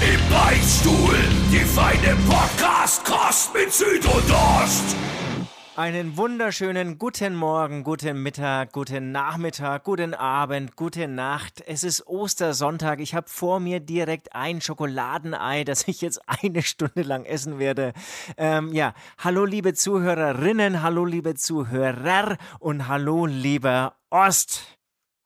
[0.00, 1.16] Im Beichtstuhl,
[1.50, 4.94] die feine Podcast-Kost mit Süd und Ost.
[5.74, 11.64] Einen wunderschönen guten Morgen, guten Mittag, guten Nachmittag, guten Abend, gute Nacht.
[11.66, 13.00] Es ist Ostersonntag.
[13.00, 17.92] Ich habe vor mir direkt ein Schokoladenei, das ich jetzt eine Stunde lang essen werde.
[18.36, 24.77] Ähm, ja, hallo liebe Zuhörerinnen, hallo liebe Zuhörer und hallo lieber Ost.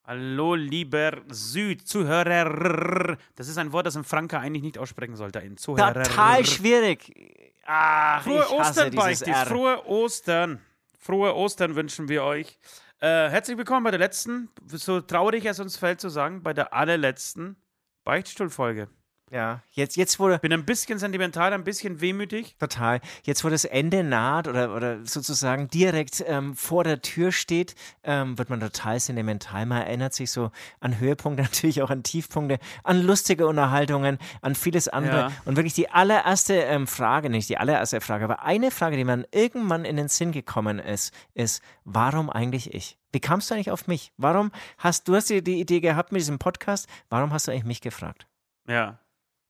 [0.04, 3.16] Hallo, lieber Süd-Zuhörer.
[3.36, 5.38] Das ist ein Wort, das ein Franke eigentlich nicht aussprechen sollte.
[5.38, 6.02] Ein Zuhörer.
[6.02, 7.52] Total schwierig.
[7.64, 9.36] Ach, Frohe Ostern, Beichtis.
[9.46, 10.60] Frohe Ostern.
[10.98, 12.58] Frohe Ostern wünschen wir euch.
[13.00, 16.74] Äh, herzlich willkommen bei der letzten, so traurig es uns fällt zu sagen, bei der
[16.74, 17.54] allerletzten
[18.02, 18.88] Beichtstuhlfolge.
[19.32, 20.38] Ja, jetzt, jetzt wurde.
[20.40, 22.54] Bin ein bisschen sentimental, ein bisschen wehmütig.
[22.58, 23.00] Total.
[23.22, 28.36] Jetzt, wo das Ende naht oder, oder sozusagen direkt ähm, vor der Tür steht, ähm,
[28.36, 29.64] wird man total sentimental.
[29.64, 34.88] Man erinnert sich so an Höhepunkte, natürlich auch an Tiefpunkte, an lustige Unterhaltungen, an vieles
[34.88, 35.16] andere.
[35.16, 35.32] Ja.
[35.46, 39.24] Und wirklich die allererste ähm, Frage, nicht die allererste Frage, aber eine Frage, die man
[39.32, 42.98] irgendwann in den Sinn gekommen ist, ist, warum eigentlich ich?
[43.12, 44.12] Wie kamst du eigentlich auf mich?
[44.18, 46.86] Warum hast du hast die, die Idee gehabt mit diesem Podcast?
[47.08, 48.26] Warum hast du eigentlich mich gefragt?
[48.68, 48.98] Ja,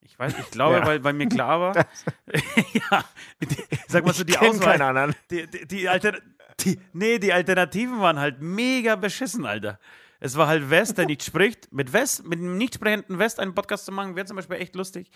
[0.03, 0.86] ich weiß, ich glaube, ja.
[0.86, 1.77] weil, weil mir klar war.
[2.72, 3.05] ja,
[3.41, 3.56] die,
[3.89, 4.78] sag mal so, die Auswahl.
[4.78, 5.14] Keinen anderen.
[5.31, 6.19] Die, die, die, Alter,
[6.61, 9.78] die, nee, die Alternativen waren halt mega beschissen, Alter.
[10.20, 11.73] Es war halt West, der nicht spricht.
[11.73, 14.75] Mit West, mit einem nicht sprechenden West einen Podcast zu machen, wäre zum Beispiel echt
[14.77, 15.11] lustig.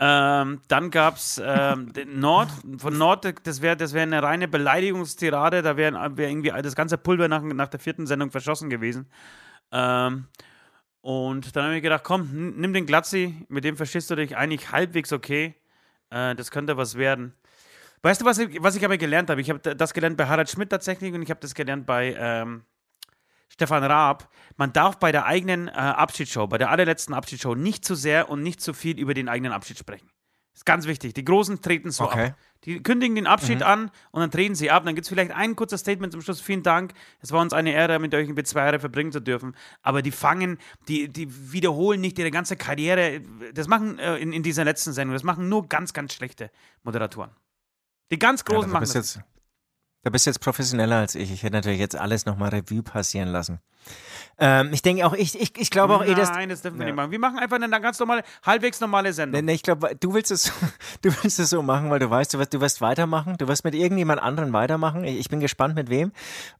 [0.00, 2.50] Ähm, dann gab es ähm, Nord.
[2.78, 5.62] Von Nord, das wäre das wär eine reine Beleidigungstirade.
[5.62, 9.08] Da wäre wär irgendwie das ganze Pulver nach, nach der vierten Sendung verschossen gewesen.
[9.70, 10.26] Ähm,
[11.02, 14.70] und dann habe ich gedacht, komm, nimm den Glatzi, mit dem verstehst du dich eigentlich
[14.70, 15.56] halbwegs okay.
[16.10, 17.34] Äh, das könnte was werden.
[18.02, 19.40] Weißt du, was ich, was ich aber gelernt habe?
[19.40, 22.64] Ich habe das gelernt bei Harald Schmidt tatsächlich und ich habe das gelernt bei ähm,
[23.48, 24.28] Stefan Raab.
[24.56, 28.42] Man darf bei der eigenen äh, Abschiedsshow, bei der allerletzten Abschiedsshow, nicht zu sehr und
[28.42, 30.08] nicht zu viel über den eigenen Abschied sprechen.
[30.54, 31.14] Ist ganz wichtig.
[31.14, 32.28] Die Großen treten so okay.
[32.28, 32.38] ab.
[32.64, 33.66] Die kündigen den Abschied mhm.
[33.66, 34.84] an und dann treten sie ab.
[34.84, 36.40] Dann gibt es vielleicht ein kurzes Statement zum Schluss.
[36.40, 36.92] Vielen Dank.
[37.20, 39.56] Es war uns eine Ehre, mit euch in zwei Jahre verbringen zu dürfen.
[39.82, 43.20] Aber die fangen, die, die wiederholen nicht ihre ganze Karriere.
[43.52, 46.50] Das machen äh, in, in dieser letzten Sendung, das machen nur ganz, ganz schlechte
[46.84, 47.30] Moderatoren.
[48.12, 48.94] Die ganz Großen ja, machen das.
[48.94, 49.20] Jetzt,
[50.02, 51.32] da bist du jetzt professioneller als ich.
[51.32, 53.60] Ich hätte natürlich jetzt alles nochmal Revue passieren lassen.
[54.38, 56.30] Ähm, ich denke auch, ich, ich, ich glaube auch eh, dass.
[56.30, 56.92] Nein, das dürfen wir ja.
[56.92, 57.10] nicht machen.
[57.10, 59.40] Wir machen einfach eine ganz normale, halbwegs normale Sendung.
[59.40, 60.52] Nee, nee ich glaube, du willst es,
[61.02, 63.36] du willst es so machen, weil du weißt, du wirst, du wirst weitermachen.
[63.38, 65.04] Du wirst mit irgendjemand anderen weitermachen.
[65.04, 66.12] Ich, ich bin gespannt mit wem.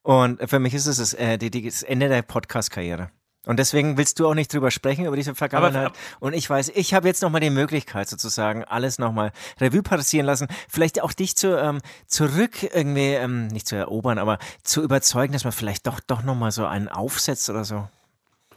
[0.02, 3.10] Und für mich ist es das, äh, die, die, das Ende der Podcast-Karriere.
[3.44, 5.86] Und deswegen willst du auch nicht drüber sprechen, über diese Vergangenheit.
[5.86, 10.26] Aber, und ich weiß, ich habe jetzt nochmal die Möglichkeit, sozusagen alles nochmal Revue passieren
[10.26, 10.47] lassen.
[10.69, 15.42] Vielleicht auch dich zu, ähm, zurück irgendwie, ähm, nicht zu erobern, aber zu überzeugen, dass
[15.42, 17.88] man vielleicht doch, doch nochmal so einen aufsetzt oder so.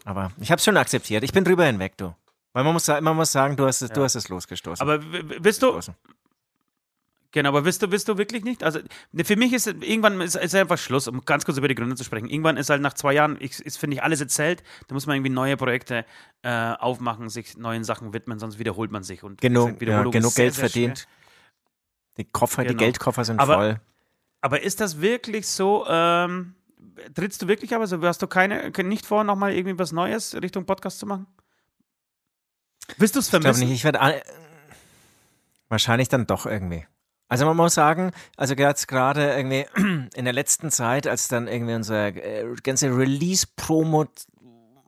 [0.04, 1.24] Aber ich habe es schon akzeptiert.
[1.24, 2.14] Ich bin drüber hinweg, du.
[2.54, 3.96] Weil man muss, man muss sagen, du hast es, ja.
[3.96, 4.88] du hast es losgestoßen.
[4.88, 5.80] Aber willst du,
[7.36, 8.64] Genau, aber willst du, willst du wirklich nicht?
[8.64, 8.80] Also
[9.12, 11.98] ne, für mich ist irgendwann ist, ist einfach Schluss, um ganz kurz über die Gründe
[11.98, 12.30] zu sprechen.
[12.30, 14.64] Irgendwann ist halt nach zwei Jahren, ich, ist, finde ich, alles erzählt.
[14.88, 16.06] Da muss man irgendwie neue Projekte
[16.44, 19.22] äh, aufmachen, sich neuen Sachen widmen, sonst wiederholt man sich.
[19.22, 21.08] Und genug, ja, genug sehr, Geld sehr verdient.
[22.16, 22.72] Die Koffer, genau.
[22.72, 23.82] die Geldkoffer sind aber, voll.
[24.40, 25.86] Aber ist das wirklich so?
[25.90, 26.56] Ähm,
[27.16, 28.02] trittst du wirklich aber so?
[28.02, 31.28] Hast du keine, nicht vor, nochmal irgendwie was Neues Richtung Podcast zu machen?
[32.96, 33.50] Willst du es vermissen?
[33.50, 33.80] Ich glaube nicht.
[33.80, 34.24] Ich werde
[35.68, 36.86] wahrscheinlich dann doch irgendwie.
[37.28, 39.66] Also man muss sagen, also jetzt gerade irgendwie
[40.16, 44.06] in der letzten Zeit, als dann irgendwie unsere äh, ganze Release-Promo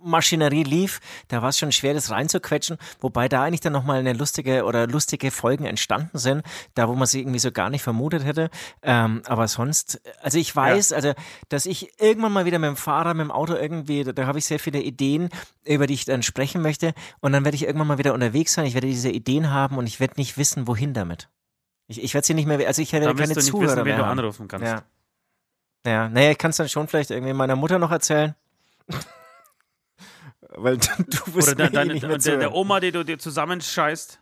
[0.07, 4.13] Maschinerie lief, da war es schon schwer, das reinzuquetschen, wobei da eigentlich dann nochmal eine
[4.13, 6.43] lustige oder lustige Folgen entstanden sind,
[6.75, 8.49] da wo man sie irgendwie so gar nicht vermutet hätte.
[8.81, 10.95] Ähm, aber sonst, also ich weiß, ja.
[10.95, 11.13] also,
[11.49, 14.39] dass ich irgendwann mal wieder mit dem Fahrer, mit dem Auto irgendwie, da, da habe
[14.39, 15.29] ich sehr viele Ideen,
[15.65, 16.93] über die ich dann sprechen möchte.
[17.19, 19.87] Und dann werde ich irgendwann mal wieder unterwegs sein, ich werde diese Ideen haben und
[19.87, 21.29] ich werde nicht wissen, wohin damit.
[21.87, 23.97] Ich, ich werde sie nicht mehr, also ich werde keine du nicht Zuhörer wissen, wen
[23.97, 24.67] du anrufen kannst.
[24.67, 24.83] Ja.
[25.85, 28.35] Ja, naja, ich kann es dann schon vielleicht irgendwie meiner Mutter noch erzählen.
[30.49, 34.19] Weil du, bist Oder deine, eh der, der, Oma, die du dir zusammenscheißt.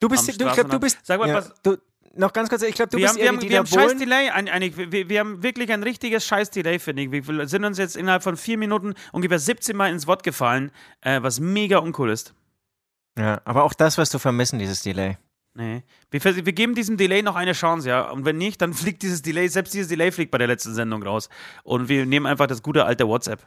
[0.00, 0.98] Du bist, du, ich glaube, du bist.
[1.02, 1.54] Sag mal, ja, was.
[1.62, 1.76] Du,
[2.14, 4.30] noch ganz kurz, ich glaube, du wir bist haben, wir haben, wir haben scheiß Delay,
[4.30, 7.10] eigentlich, wir, wir, haben wirklich ein richtiges scheiß Delay, finde ich.
[7.10, 11.22] Wir sind uns jetzt innerhalb von vier Minuten ungefähr 17 Mal ins Wort gefallen, äh,
[11.22, 12.34] was mega uncool ist.
[13.18, 15.16] Ja, aber auch das wirst du vermissen, dieses Delay.
[15.56, 15.82] Nee.
[16.10, 18.10] Wir, wir geben diesem Delay noch eine Chance, ja.
[18.10, 21.02] Und wenn nicht, dann fliegt dieses Delay, selbst dieses Delay fliegt bei der letzten Sendung
[21.02, 21.28] raus.
[21.64, 23.46] Und wir nehmen einfach das gute alte WhatsApp.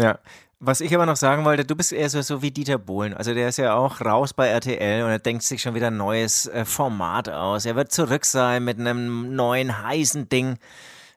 [0.00, 0.18] Ja.
[0.60, 3.14] Was ich aber noch sagen wollte, du bist eher so, so wie Dieter Bohlen.
[3.14, 5.96] Also der ist ja auch raus bei RTL und er denkt sich schon wieder ein
[5.96, 7.66] neues äh, Format aus.
[7.66, 10.58] Er wird zurück sein mit einem neuen heißen Ding.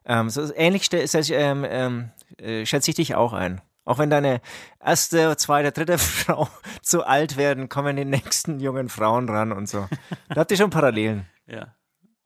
[0.05, 3.61] Ähm, so ähnlich ähm, ähm, äh, schätze ich dich auch ein.
[3.85, 4.41] Auch wenn deine
[4.83, 6.49] erste, zweite, dritte Frau
[6.81, 9.87] zu alt werden, kommen die nächsten jungen Frauen ran und so.
[10.29, 11.27] Da habt ihr schon Parallelen.
[11.47, 11.75] Ja.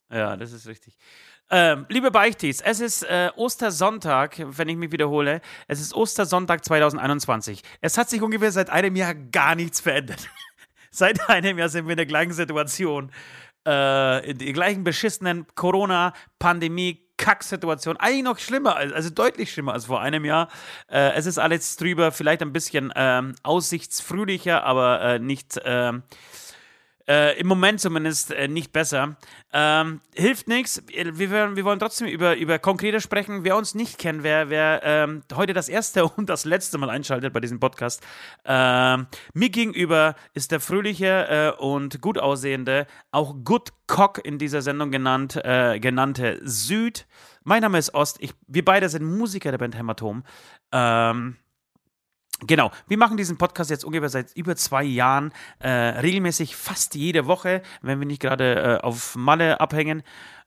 [0.10, 0.98] Ja, das ist richtig.
[1.52, 5.42] Ähm, liebe Beichtis, es ist äh, Ostersonntag, wenn ich mich wiederhole.
[5.68, 7.64] Es ist Ostersonntag 2021.
[7.82, 10.30] Es hat sich ungefähr seit einem Jahr gar nichts verändert.
[10.90, 13.12] seit einem Jahr sind wir in der gleichen Situation.
[13.68, 17.09] Äh, in der gleichen beschissenen Corona-Pandemie.
[17.20, 20.48] Kacksituation, eigentlich noch schlimmer, als- also deutlich schlimmer als vor einem Jahr.
[20.90, 26.02] Äh, es ist alles drüber, vielleicht ein bisschen ähm, aussichtsfröhlicher, aber äh, nicht, ähm,
[27.10, 29.18] äh, im Moment zumindest äh, nicht besser.
[29.52, 30.84] Ähm, hilft nichts.
[30.88, 33.44] Wir, wollen- wir wollen trotzdem über, über Konkrete sprechen.
[33.44, 37.34] Wer uns nicht kennt, wer, wer ähm, heute das erste und das letzte Mal einschaltet
[37.34, 38.02] bei diesem Podcast,
[38.46, 44.62] ähm, mir gegenüber ist der fröhliche äh, und gut aussehende, auch Good Cock in dieser
[44.62, 47.08] Sendung genannt, äh, genannte Süd.
[47.44, 48.18] Mein Name ist Ost.
[48.20, 50.24] Ich, wir beide sind Musiker der Band Hämatom.
[50.72, 51.38] Ähm,
[52.48, 57.26] Genau, wir machen diesen Podcast jetzt ungefähr seit über zwei Jahren, äh, regelmäßig fast jede
[57.26, 60.04] Woche, wenn wir nicht gerade äh, auf Malle abhängen.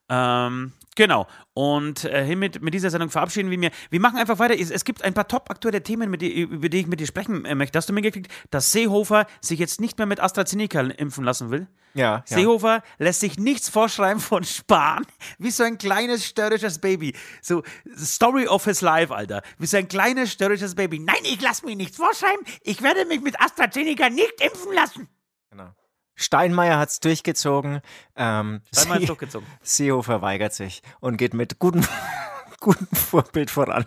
[0.09, 3.71] Ähm, genau, und äh, hiermit mit dieser Sendung verabschieden wir mir.
[3.89, 4.59] Wir machen einfach weiter.
[4.59, 7.07] Es, es gibt ein paar top aktuelle Themen, mit die, über die ich mit dir
[7.07, 7.77] sprechen äh, möchte.
[7.77, 11.67] Hast du mitgekriegt, dass Seehofer sich jetzt nicht mehr mit AstraZeneca impfen lassen will?
[11.93, 12.37] Ja, ja.
[12.37, 15.05] Seehofer lässt sich nichts vorschreiben von Spahn,
[15.37, 17.15] wie so ein kleines störrisches Baby.
[17.41, 17.63] So
[17.95, 19.41] Story of his life, Alter.
[19.59, 20.99] Wie so ein kleines störrisches Baby.
[20.99, 22.45] Nein, ich lasse mir nichts vorschreiben.
[22.61, 25.07] Ich werde mich mit AstraZeneca nicht impfen lassen.
[25.49, 25.69] Genau.
[26.15, 27.81] Steinmeier hat es durchgezogen.
[28.15, 29.47] Ähm, Einmal Sie- durchgezogen.
[29.61, 31.83] Seehofer weigert sich und geht mit gutem,
[32.59, 33.85] gutem Vorbild voran.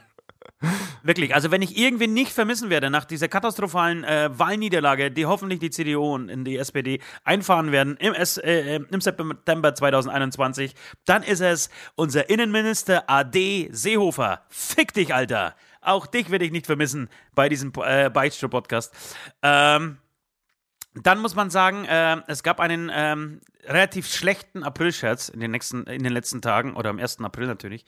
[1.03, 5.61] Wirklich, also wenn ich irgendwie nicht vermissen werde nach dieser katastrophalen äh, Wahlniederlage, die hoffentlich
[5.61, 10.75] die CDU und in die SPD einfahren werden im, S äh, im September 2021,
[11.05, 14.45] dann ist es unser Innenminister AD Seehofer.
[14.49, 15.55] Fick dich, Alter.
[15.83, 18.93] Auch dich werde ich nicht vermissen bei diesem äh, Beichtstuhl-Podcast.
[19.43, 19.99] Ähm,
[21.03, 25.85] dann muss man sagen, äh, es gab einen ähm, relativ schlechten April-Scherz in, den nächsten-
[25.85, 27.21] in den letzten Tagen oder am 1.
[27.25, 27.85] April natürlich.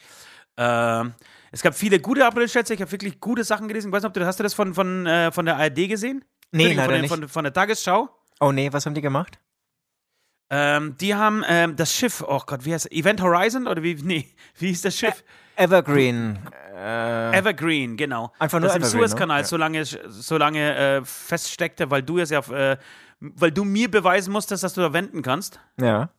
[0.57, 1.15] Ähm,
[1.53, 3.89] es gab viele gute April-Scherze, ich habe wirklich gute Sachen gelesen.
[3.89, 6.25] Ich weiß nicht, ob du, hast du das von, von, äh, von der ARD gesehen?
[6.51, 7.11] Nee, leider von, der- nicht.
[7.11, 8.09] Von, von der Tagesschau.
[8.41, 9.39] Oh nee, was haben die gemacht?
[10.51, 12.93] Ähm, die haben ähm, das Schiff, oh Gott, wie heißt es?
[12.93, 15.23] Event Horizon oder wie, nee, wie hieß das Schiff?
[15.59, 16.39] Evergreen.
[16.75, 18.33] Äh, Evergreen, genau.
[18.39, 19.47] Einfach nur das im Evergreen, Suezkanal ne?
[19.47, 22.77] so lange, so lange äh, feststeckte, weil du es ja, äh,
[23.21, 25.61] weil du mir beweisen musstest, dass du da wenden kannst.
[25.81, 26.11] ja.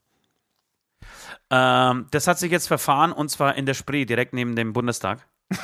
[1.51, 5.25] Ähm, das hat sich jetzt verfahren und zwar in der Spree, direkt neben dem Bundestag.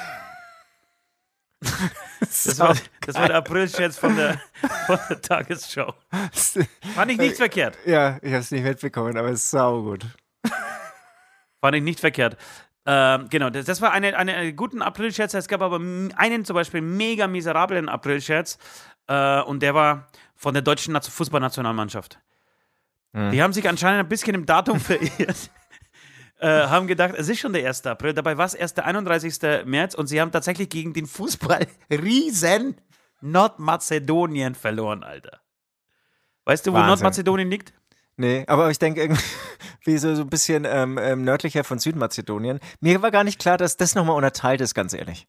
[2.21, 2.75] Das war,
[3.05, 4.39] das war der April-Scherz von der,
[4.85, 5.93] von der Tagesschau.
[6.95, 7.77] Fand ich nicht verkehrt.
[7.85, 10.05] ja, ich habe es nicht mitbekommen, aber es ist saugut.
[11.61, 12.37] Fand ich nicht verkehrt.
[12.87, 15.33] Ähm, genau, das, das war eine, eine, einen guten April-Scherz.
[15.33, 18.57] Es gab aber einen zum Beispiel mega miserablen April-Scherz.
[19.07, 22.19] Äh, und der war von der deutschen Nation- Fußballnationalmannschaft.
[23.31, 25.49] Die haben sich anscheinend ein bisschen im Datum verirrt.
[26.39, 27.85] Äh, haben gedacht, es ist schon der 1.
[27.85, 28.13] April.
[28.13, 29.65] Dabei war es erst der 31.
[29.65, 32.75] März und sie haben tatsächlich gegen den Fußball-Riesen
[33.21, 35.39] Nordmazedonien verloren, Alter.
[36.43, 36.89] Weißt du, wo Wahnsinn.
[36.89, 37.73] Nordmazedonien liegt?
[38.17, 42.59] Nee, aber ich denke irgendwie so, so ein bisschen ähm, ähm, nördlicher von Südmazedonien.
[42.79, 45.27] Mir war gar nicht klar, dass das nochmal unterteilt ist, ganz ehrlich.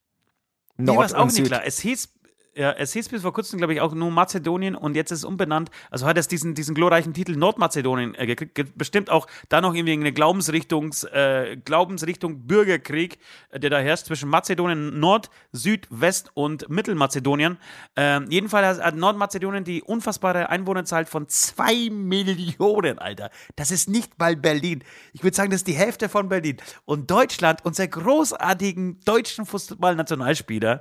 [0.76, 1.46] Mir war Nord es auch und nicht Süd.
[1.46, 1.62] klar.
[1.64, 2.08] Es hieß,
[2.56, 5.24] ja, es hieß bis vor kurzem, glaube ich, auch nur Mazedonien und jetzt ist es
[5.24, 5.70] umbenannt.
[5.90, 8.54] Also hat es diesen, diesen glorreichen Titel Nordmazedonien äh, gekriegt.
[8.54, 13.18] Ge- Bestimmt auch da noch irgendwie eine Glaubensrichtungs, äh, Glaubensrichtung Bürgerkrieg,
[13.50, 17.58] äh, der da herrscht zwischen Mazedonien, Nord, Süd, West und Mittelmazedonien.
[17.94, 23.30] Ähm, jedenfalls hat Nordmazedonien die unfassbare Einwohnerzahl von zwei Millionen, Alter.
[23.56, 24.82] Das ist nicht mal Berlin.
[25.12, 26.56] Ich würde sagen, das ist die Hälfte von Berlin.
[26.86, 30.80] Und Deutschland, unsere großartigen deutschen Fußballnationalspieler,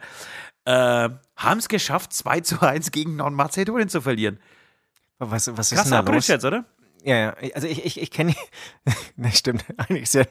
[0.65, 4.39] äh, haben es geschafft, 2 zu 1 gegen Nordmazedonien zu verlieren.
[5.19, 6.07] Was, was ist denn Krasser los?
[6.07, 6.65] April-Scherz, oder?
[7.03, 8.33] Ja, ja, also ich, ich, ich kenne
[9.15, 9.63] Ne, stimmt.
[9.77, 10.23] Eigentlich ist ja,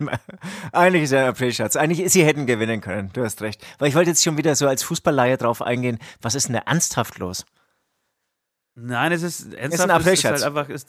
[0.72, 1.76] eigentlich ist ja ein April-Scherz.
[1.76, 3.10] Eigentlich, sie hätten gewinnen können.
[3.12, 3.64] Du hast recht.
[3.78, 5.98] Weil ich wollte jetzt schon wieder so als Fußballleihe drauf eingehen.
[6.20, 7.46] Was ist denn da ernsthaft los?
[8.74, 9.62] Nein, es ist ernsthaft.
[9.62, 10.42] ein es ist Aprilscherz.
[10.42, 10.86] halt einfach, es,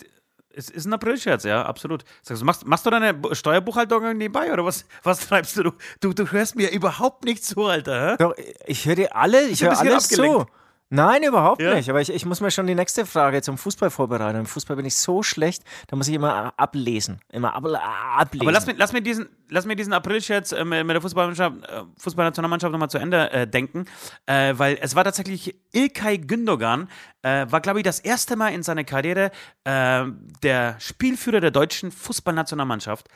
[0.55, 2.03] es ist ein Aprilscherz, ja, absolut.
[2.21, 5.71] Sagst du, machst, machst du deine Bu- Steuerbuchhaltung nebenbei oder was, was treibst du?
[6.01, 6.13] du?
[6.13, 8.11] Du hörst mir überhaupt nicht zu, Alter.
[8.11, 8.15] Hä?
[8.17, 8.33] Doch,
[8.65, 10.45] ich höre dir alle, ich höre alles zu.
[10.89, 11.73] Nein, überhaupt Ja?
[11.73, 11.89] nicht.
[11.89, 14.39] Aber ich, ich muss mir schon die nächste Frage zum Fußball vorbereiten.
[14.39, 17.19] Im Fußball bin ich so schlecht, da muss ich immer ablesen.
[17.31, 18.41] Immer ab, ablesen.
[18.45, 21.81] Aber lass mir, lass mir diesen, lass mir diesen April-Scherz äh, mit der Fußballmannschaft, äh,
[21.97, 23.85] Fußballnationalmannschaft nochmal zu Ende äh, denken,
[24.27, 26.87] äh, weil es war tatsächlich Ilkay Gündogan,
[27.23, 29.31] äh, war glaube ich das erste Mal in seiner Karriere
[29.63, 30.03] äh,
[30.43, 33.07] der Spielführer der deutschen Fußballnationalmannschaft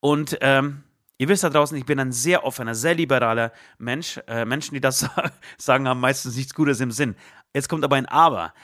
[0.00, 0.84] und ähm,
[1.20, 4.18] Ihr wisst da draußen, ich bin ein sehr offener, sehr liberaler Mensch.
[4.26, 5.06] Äh, Menschen, die das
[5.58, 7.14] sagen, haben meistens nichts Gutes im Sinn.
[7.52, 8.54] Jetzt kommt aber ein Aber.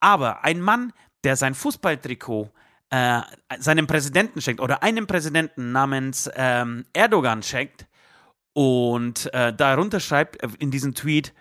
[0.00, 2.50] Aber ein Mann, der sein Fußballtrikot
[2.88, 3.20] äh,
[3.58, 7.86] seinem Präsidenten schenkt oder einem Präsidenten namens ähm, Erdogan schenkt
[8.54, 11.34] und äh, darunter schreibt äh, in diesem Tweet,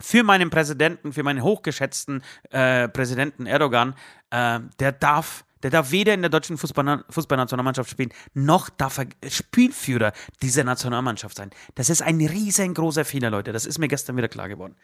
[0.00, 3.94] für meinen Präsidenten, für meinen hochgeschätzten äh, Präsidenten Erdogan,
[4.30, 9.06] äh, der darf, der darf weder in der deutschen Fußball Fußballnationalmannschaft spielen, noch darf er
[9.28, 11.50] Spielführer dieser Nationalmannschaft sein.
[11.74, 13.52] Das ist ein riesengroßer Fehler, Leute.
[13.52, 14.76] Das ist mir gestern wieder klar geworden.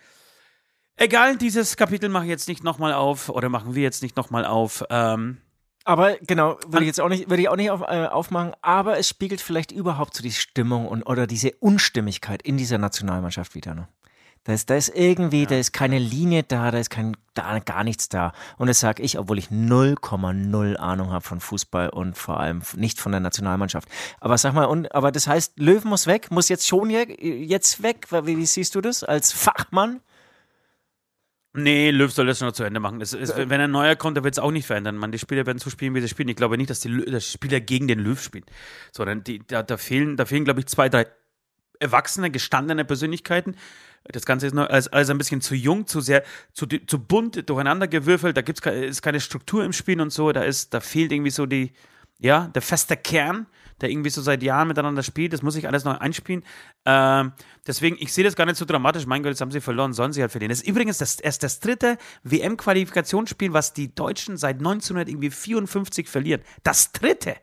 [0.96, 4.44] Egal, dieses Kapitel mache ich jetzt nicht nochmal auf oder machen wir jetzt nicht nochmal
[4.46, 4.82] auf.
[4.90, 5.38] Ähm,
[5.84, 8.98] Aber genau, würde ich jetzt auch nicht, würde ich auch nicht auf, äh, aufmachen, aber
[8.98, 13.74] es spiegelt vielleicht überhaupt so die Stimmung und oder diese Unstimmigkeit in dieser Nationalmannschaft wieder.
[13.74, 13.88] Ne?
[14.44, 17.84] Da ist, da ist irgendwie, da ist keine Linie da, da ist kein, da, gar
[17.84, 18.32] nichts da.
[18.56, 22.98] Und das sage ich, obwohl ich 0,0 Ahnung habe von Fußball und vor allem nicht
[22.98, 23.88] von der Nationalmannschaft.
[24.18, 27.04] Aber sag mal, und, aber das heißt, Löwen muss weg, muss jetzt schon je,
[27.44, 28.06] jetzt weg.
[28.10, 30.00] Wie, wie siehst du das als Fachmann?
[31.52, 33.00] Nee, Löw soll das schon noch zu Ende machen.
[33.00, 34.96] Es ist, wenn ein neuer kommt, der wird es auch nicht verändern.
[34.96, 36.28] Man, die Spieler werden so spielen, wie sie spielen.
[36.28, 38.44] Ich glaube nicht, dass die dass Spieler gegen den Löw spielen.
[38.92, 41.06] Sondern die, da, da fehlen, da fehlen, glaube ich, zwei, drei
[41.80, 43.56] erwachsene, gestandene Persönlichkeiten.
[44.04, 47.48] Das Ganze ist noch alles, alles ein bisschen zu jung, zu sehr, zu, zu bunt,
[47.48, 48.36] durcheinander gewürfelt.
[48.36, 50.32] Da gibt's, ist keine Struktur im Spiel und so.
[50.32, 51.72] Da, ist, da fehlt irgendwie so die,
[52.18, 53.46] ja, der feste Kern,
[53.80, 55.32] der irgendwie so seit Jahren miteinander spielt.
[55.32, 56.44] Das muss ich alles noch einspielen.
[56.86, 57.32] Ähm,
[57.66, 59.06] deswegen, ich sehe das gar nicht so dramatisch.
[59.06, 60.50] Mein Gott, jetzt haben sie verloren, sollen sie halt verlieren.
[60.50, 66.42] Das ist übrigens das, erst das dritte WM-Qualifikationsspiel, was die Deutschen seit 1954 verlieren.
[66.62, 67.36] Das dritte.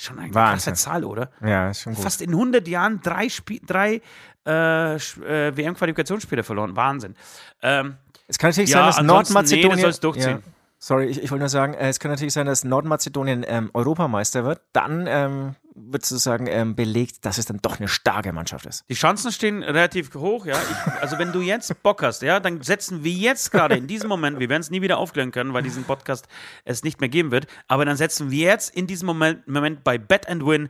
[0.00, 0.72] Schon eine Wahnsinn.
[0.72, 1.30] krasse Zahl, oder?
[1.44, 2.04] Ja, ist schon gut.
[2.04, 4.00] Fast in 100 Jahren drei, Spie drei
[4.46, 6.76] äh, äh, WM-Qualifikationsspiele verloren.
[6.76, 7.16] Wahnsinn.
[7.62, 7.96] Ähm,
[8.28, 9.76] Es kann natürlich Ja, sein, dass Nordmazedonien.
[9.76, 10.42] nee, das durchziehen.
[10.44, 10.52] Ja.
[10.78, 14.44] Sorry, ich, ich wollte nur sagen, äh, es kann natürlich sein, dass Nordmazedonien ähm, Europameister
[14.44, 14.60] wird.
[14.72, 18.84] Dann ähm, wird sozusagen ähm, belegt, dass es dann doch eine starke Mannschaft ist.
[18.88, 20.56] Die Chancen stehen relativ hoch, ja.
[20.60, 24.08] Ich, also wenn du jetzt Bock hast, ja, dann setzen wir jetzt gerade in diesem
[24.08, 26.28] Moment, wir werden es nie wieder aufklären können, weil diesen Podcast
[26.64, 29.98] es nicht mehr geben wird, aber dann setzen wir jetzt in diesem Moment, Moment bei
[29.98, 30.68] Bet and Win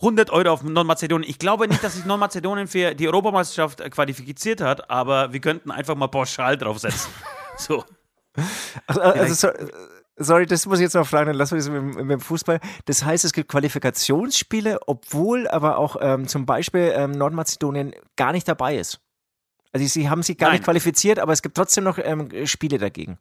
[0.00, 1.28] 100 Euro auf Nordmazedonien.
[1.28, 5.70] Ich glaube nicht, dass sich Nordmazedonien für die Europameisterschaft äh, qualifiziert hat, aber wir könnten
[5.70, 7.10] einfach mal pauschal draufsetzen.
[7.58, 7.84] So.
[8.86, 9.66] Also, so, äh,
[10.16, 12.20] sorry, das muss ich jetzt noch fragen, dann lassen wir das mit, dem- mit dem
[12.20, 12.60] Fußball.
[12.86, 18.48] Das heißt, es gibt Qualifikationsspiele, obwohl aber auch ähm, zum Beispiel ähm, Nordmazedonien gar nicht
[18.48, 19.00] dabei ist.
[19.72, 20.56] Also sie haben sich gar Nein.
[20.56, 23.18] nicht qualifiziert, aber es gibt trotzdem noch ähm, Spiele dagegen.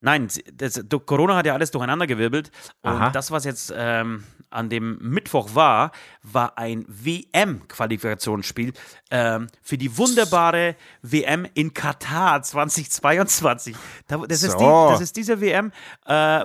[0.00, 2.50] Nein, das, Corona hat ja alles durcheinandergewirbelt.
[2.82, 3.10] Und Aha.
[3.10, 8.72] das, was jetzt ähm, an dem Mittwoch war, war ein WM-Qualifikationsspiel
[9.10, 13.76] ähm, für die wunderbare WM in Katar 2022.
[14.06, 14.88] Da, das, ist die, So.
[14.90, 15.72] das ist diese WM,
[16.06, 16.44] äh,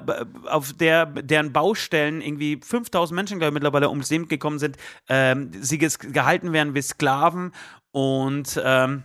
[0.49, 4.77] auf der deren Baustellen irgendwie 5000 Menschen, glaube ich, mittlerweile ums Leben gekommen sind.
[5.07, 7.51] Ähm, sie gehalten werden wie Sklaven
[7.91, 8.61] und.
[8.63, 9.03] Ähm,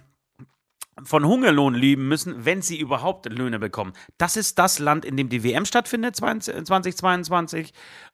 [1.04, 3.92] von Hungerlohn leben müssen, wenn sie überhaupt Löhne bekommen.
[4.16, 7.72] Das ist das Land, in dem die WM stattfindet, 20- 2022.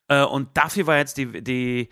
[0.09, 1.89] Äh, und dafür war jetzt die, die,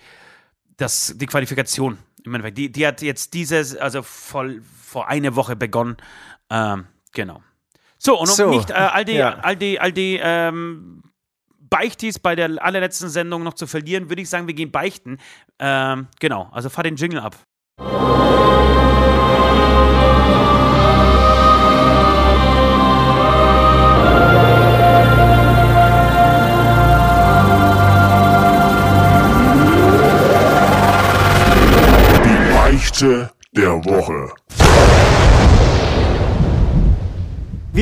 [0.76, 2.58] das, die Qualifikation im Endeffekt.
[2.58, 5.96] Die, die hat jetzt dieses, also voll, vor einer Woche begonnen.
[6.50, 7.42] Ähm, genau.
[7.98, 9.38] So, und um So, nicht äh, all die, ja.
[9.42, 11.02] all die, all die ähm,
[11.58, 15.18] Beichtis bei der allerletzten Sendung noch zu verlieren, würde ich sagen, wir gehen beichten.
[15.58, 17.36] Ähm, genau, also fahr den Jingle ab.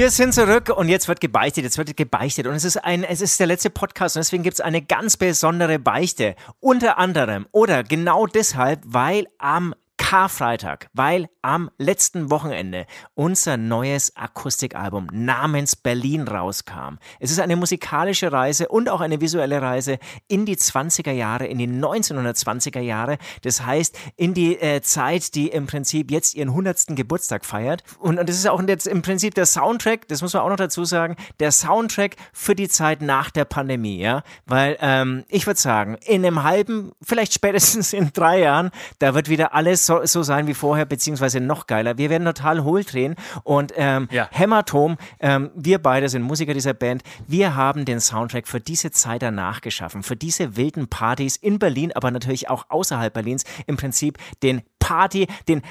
[0.01, 3.21] Wir sind zurück und jetzt wird gebeichtet, jetzt wird gebeichtet und es ist ein, es
[3.21, 6.37] ist der letzte Podcast und deswegen gibt es eine ganz besondere Beichte.
[6.59, 9.75] Unter anderem oder genau deshalb, weil am
[10.11, 16.97] Karfreitag, weil am letzten Wochenende unser neues Akustikalbum namens Berlin rauskam.
[17.21, 21.59] Es ist eine musikalische Reise und auch eine visuelle Reise in die 20er Jahre, in
[21.59, 23.19] die 1920er Jahre.
[23.43, 26.97] Das heißt, in die äh, Zeit, die im Prinzip jetzt ihren 100.
[26.97, 27.85] Geburtstag feiert.
[28.01, 30.57] Und, und das ist auch jetzt im Prinzip der Soundtrack, das muss man auch noch
[30.57, 34.25] dazu sagen, der Soundtrack für die Zeit nach der Pandemie, ja.
[34.45, 39.29] Weil ähm, ich würde sagen, in einem halben, vielleicht spätestens in drei Jahren, da wird
[39.29, 41.99] wieder alles so so, so sein wie vorher, beziehungsweise noch geiler.
[41.99, 44.29] Wir werden total hohl drehen und ähm, Ja.
[44.31, 49.23] Hämatom, ähm, wir beide sind Musiker dieser Band, wir haben den Soundtrack für diese Zeit
[49.23, 54.19] danach geschaffen, für diese wilden Partys in Berlin, aber natürlich auch außerhalb Berlins, im Prinzip
[54.43, 55.63] den Party, den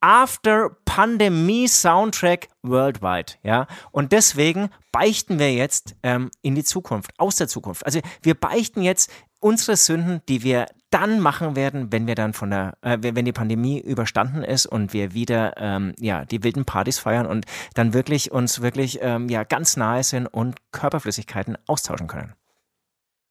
[0.00, 3.66] After-Pandemie-Soundtrack worldwide, ja.
[3.90, 7.84] Und deswegen beichten wir jetzt ähm, in die Zukunft, aus der Zukunft.
[7.84, 12.50] Also wir beichten jetzt unsere Sünden, die wir dann machen werden, wenn wir dann von
[12.50, 16.98] der, äh, wenn die Pandemie überstanden ist und wir wieder ähm, ja die wilden Partys
[16.98, 22.34] feiern und dann wirklich uns wirklich ähm, ja ganz nahe sind und Körperflüssigkeiten austauschen können.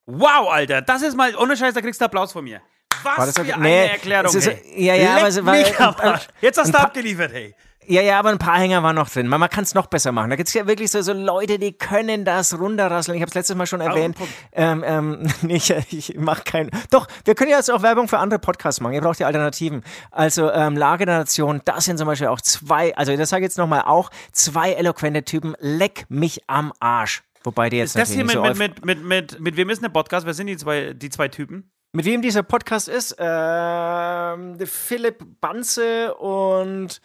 [0.06, 2.62] Wow, Alter, das ist mal, ohne Scheiß, da kriegst du Applaus von mir.
[3.04, 4.86] Was War das für eine Nee, Erklärung, ist- hey.
[4.86, 6.28] ja, ja, Leck aber war- mich Arsch.
[6.42, 7.54] Jetzt hast du abgeliefert, hey.
[7.90, 9.30] Ja, ja, aber ein paar Hänger waren noch drin.
[9.30, 10.30] Man, man kann es noch besser machen.
[10.30, 13.16] Da gibt es ja wirklich so, so Leute, die können das runterrasseln.
[13.16, 14.18] Ich habe es letztes Mal schon erwähnt.
[14.52, 16.70] Ähm, ähm, nee, ich, mache keinen.
[16.92, 18.94] Doch, wir können ja jetzt auch Werbung für andere Podcasts machen.
[18.94, 19.84] Ihr braucht ja Alternativen.
[20.12, 23.46] Also ähm, Lage der Nation, das sind zum Beispiel auch zwei, also das sage ich
[23.46, 25.56] jetzt nochmal auch, zwei eloquente Typen.
[25.60, 27.24] Leck mich am Arsch.
[27.46, 29.70] Wobei die jetzt Ist das hier mit, nicht so mit, mit, mit, mit, mit wem
[29.70, 30.26] ist der Podcast?
[30.26, 31.72] Wer sind die zwei, die zwei Typen?
[31.94, 33.16] Mit wem dieser Podcast ist?
[33.18, 37.02] Ähm, Philipp Banze und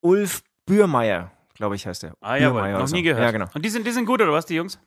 [0.00, 2.12] Ulf Bührmeier, glaube ich, heißt der.
[2.20, 2.94] Ah, jawohl, Bührmeier noch so.
[2.96, 3.22] nie gehört.
[3.22, 3.46] Ja, genau.
[3.54, 4.78] Und die sind, die sind gut, oder was, die Jungs?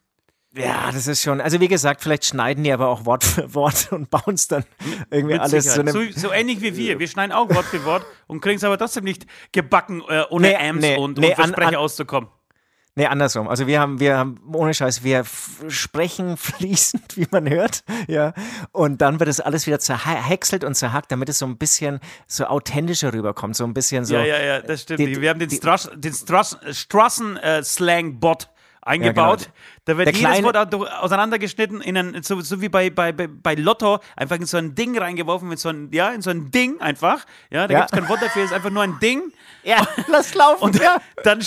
[0.53, 3.87] Ja, das ist schon, also wie gesagt, vielleicht schneiden die aber auch Wort für Wort
[3.91, 4.65] und bauen es dann
[5.09, 5.79] irgendwie Mit alles Sicherheit.
[5.79, 5.91] eine.
[5.91, 6.99] so, so ähnlich wie wir.
[6.99, 10.49] Wir schneiden auch Wort für Wort und kriegen es aber trotzdem nicht gebacken, äh, ohne
[10.49, 12.29] Nee, Amps nee, und, nee, und an- Versprecher an- auszukommen.
[12.95, 13.47] Nee, andersrum.
[13.47, 15.23] Also wir haben, wir haben, ohne Scheiß, wir
[15.69, 18.33] sprechen fließend, wie man hört, ja.
[18.73, 22.45] Und dann wird es alles wieder zerhäckselt und zerhackt, damit es so ein bisschen so
[22.45, 24.15] authentischer rüberkommt, so ein bisschen so.
[24.15, 24.99] Ja, ja, ja, das stimmt.
[24.99, 25.55] die- wir haben den, die-
[26.73, 28.49] Strassen-Slang-Bot
[28.81, 29.39] eingebaut.
[29.39, 29.51] genau.
[29.85, 33.55] Da wird Der jedes kleine- Wort auseinandergeschnitten, in ein, so, so wie bei, bei, bei,
[33.55, 36.79] Lotto, einfach in so ein Ding reingeworfen, mit so ein, ja, in so ein Ding
[36.81, 37.25] einfach.
[37.49, 37.79] Ja, da Ja.
[37.81, 39.31] gibt es kein Wort dafür, ist einfach nur ein Ding.
[39.63, 40.63] ja lass laufen.
[40.63, 40.97] Und ja.
[41.23, 41.39] dann,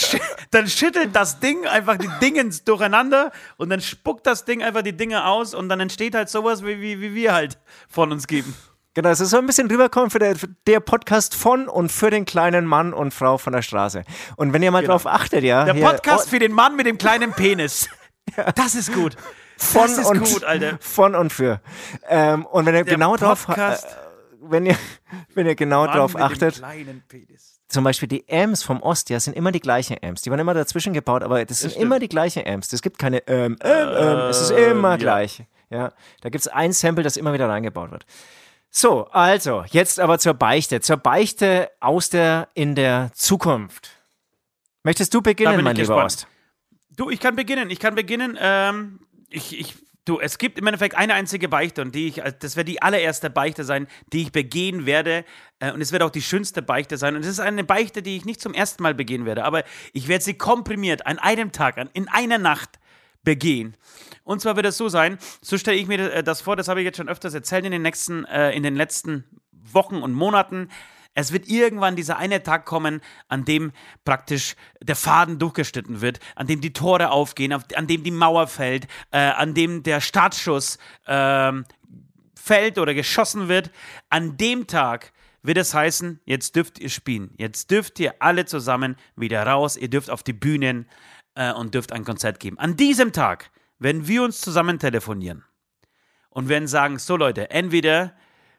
[0.53, 4.97] dann schüttelt das Ding einfach die Dingens durcheinander und dann spuckt das Ding einfach die
[4.97, 8.55] Dinge aus und dann entsteht halt sowas, wie, wie, wie wir halt von uns geben.
[8.95, 12.11] Genau, es ist so ein bisschen rüberkommen für der, für der Podcast von und für
[12.11, 14.05] den kleinen Mann und Frau von der Straße.
[14.37, 15.65] Und wenn ihr mal drauf achtet, ja.
[15.65, 17.89] Der hier- Podcast für den Mann mit dem kleinen Penis.
[18.55, 19.17] Das ist gut.
[19.59, 20.79] von das ist und gut, Alter.
[20.81, 21.61] Von und für.
[22.09, 23.77] Ähm, und wenn ihr Der genau drauf, äh,
[24.41, 24.77] wenn ihr,
[25.35, 26.63] wenn ihr genau Mann drauf achtet,
[27.69, 30.23] zum Beispiel die Amps vom Ost, ja, sind immer die gleichen Amps.
[30.23, 31.85] Die waren immer dazwischen gebaut, aber das sind stimmt.
[31.85, 32.73] immer die gleichen Amps.
[32.73, 34.97] Es gibt keine ähm, ähm, ähm, es ist immer ja.
[34.97, 35.43] gleich.
[35.69, 38.07] Ja, da gibt es ein Sample, das immer wieder reingebaut wird.
[38.77, 40.81] So, also, jetzt aber zur Beichte.
[40.81, 43.91] Zur Beichte aus der, in der Zukunft.
[44.83, 46.07] Möchtest du beginnen, mein lieber gespannt.
[46.07, 46.27] Ost?
[46.97, 47.71] Du, ich kann beginnen.
[47.71, 48.37] Ich kann beginnen.
[48.41, 48.99] Ähm,
[49.31, 52.57] ich, ich, du, es gibt im Endeffekt eine einzige Beichte und die ich, also das
[52.57, 55.25] wird die allererste Beichte sein, die ich begehen werde.
[55.61, 57.15] Äh, und es wird auch die schönste Beichte sein.
[57.15, 60.09] Und es ist eine Beichte, die ich nicht zum ersten Mal begehen werde, aber ich
[60.09, 62.81] werde sie komprimiert an einem Tag, an, in einer Nacht
[63.25, 63.77] begehen.
[64.23, 66.81] Und zwar wird es so sein, so stelle ich mir äh, das vor, das habe
[66.81, 70.69] ich jetzt schon öfters erzählt in den nächsten, äh, in den letzten Wochen und Monaten.
[71.15, 73.73] Es wird irgendwann dieser eine Tag kommen, an dem
[74.05, 78.49] praktisch der Faden durchgeschnitten wird, an dem die Tore aufgehen, auf, an dem die Mauer
[78.49, 81.65] fällt, äh, an dem der Startschuss ähm,
[82.35, 83.71] fällt oder geschossen wird.
[84.11, 87.31] An dem Tag wird es heißen, jetzt dürft ihr spielen.
[87.37, 89.77] Jetzt dürft ihr alle zusammen wieder raus.
[89.77, 90.89] Ihr dürft auf die Bühnen
[91.35, 92.59] äh, und dürft ein Konzert geben.
[92.59, 95.45] An diesem Tag werden wir uns zusammen telefonieren
[96.31, 98.15] und werden sagen, so Leute, entweder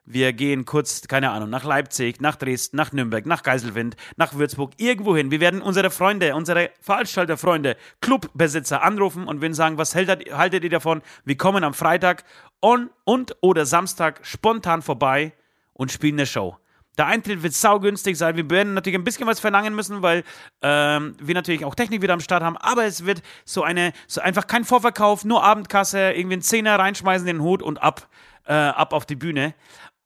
[0.07, 4.73] wir gehen kurz, keine Ahnung, nach Leipzig, nach Dresden, nach Nürnberg, nach Geiselwind, nach Würzburg,
[4.77, 5.31] irgendwo hin.
[5.31, 10.69] Wir werden unsere Freunde, unsere Veranstalterfreunde, Clubbesitzer anrufen und werden sagen, was haltet, haltet ihr
[10.69, 11.01] davon?
[11.23, 12.23] Wir kommen am Freitag
[12.61, 15.33] on, und oder Samstag spontan vorbei
[15.73, 16.57] und spielen eine Show.
[16.97, 18.35] Der Eintritt wird saugünstig sein.
[18.37, 20.23] Wir werden natürlich ein bisschen was verlangen müssen, weil
[20.61, 22.57] ähm, wir natürlich auch Technik wieder am Start haben.
[22.57, 27.27] Aber es wird so eine, so einfach kein Vorverkauf, nur Abendkasse, irgendwie einen Zehner reinschmeißen
[27.27, 28.07] in den Hut und ab,
[28.45, 29.53] äh, ab auf die Bühne.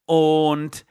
[0.05, 0.85] Und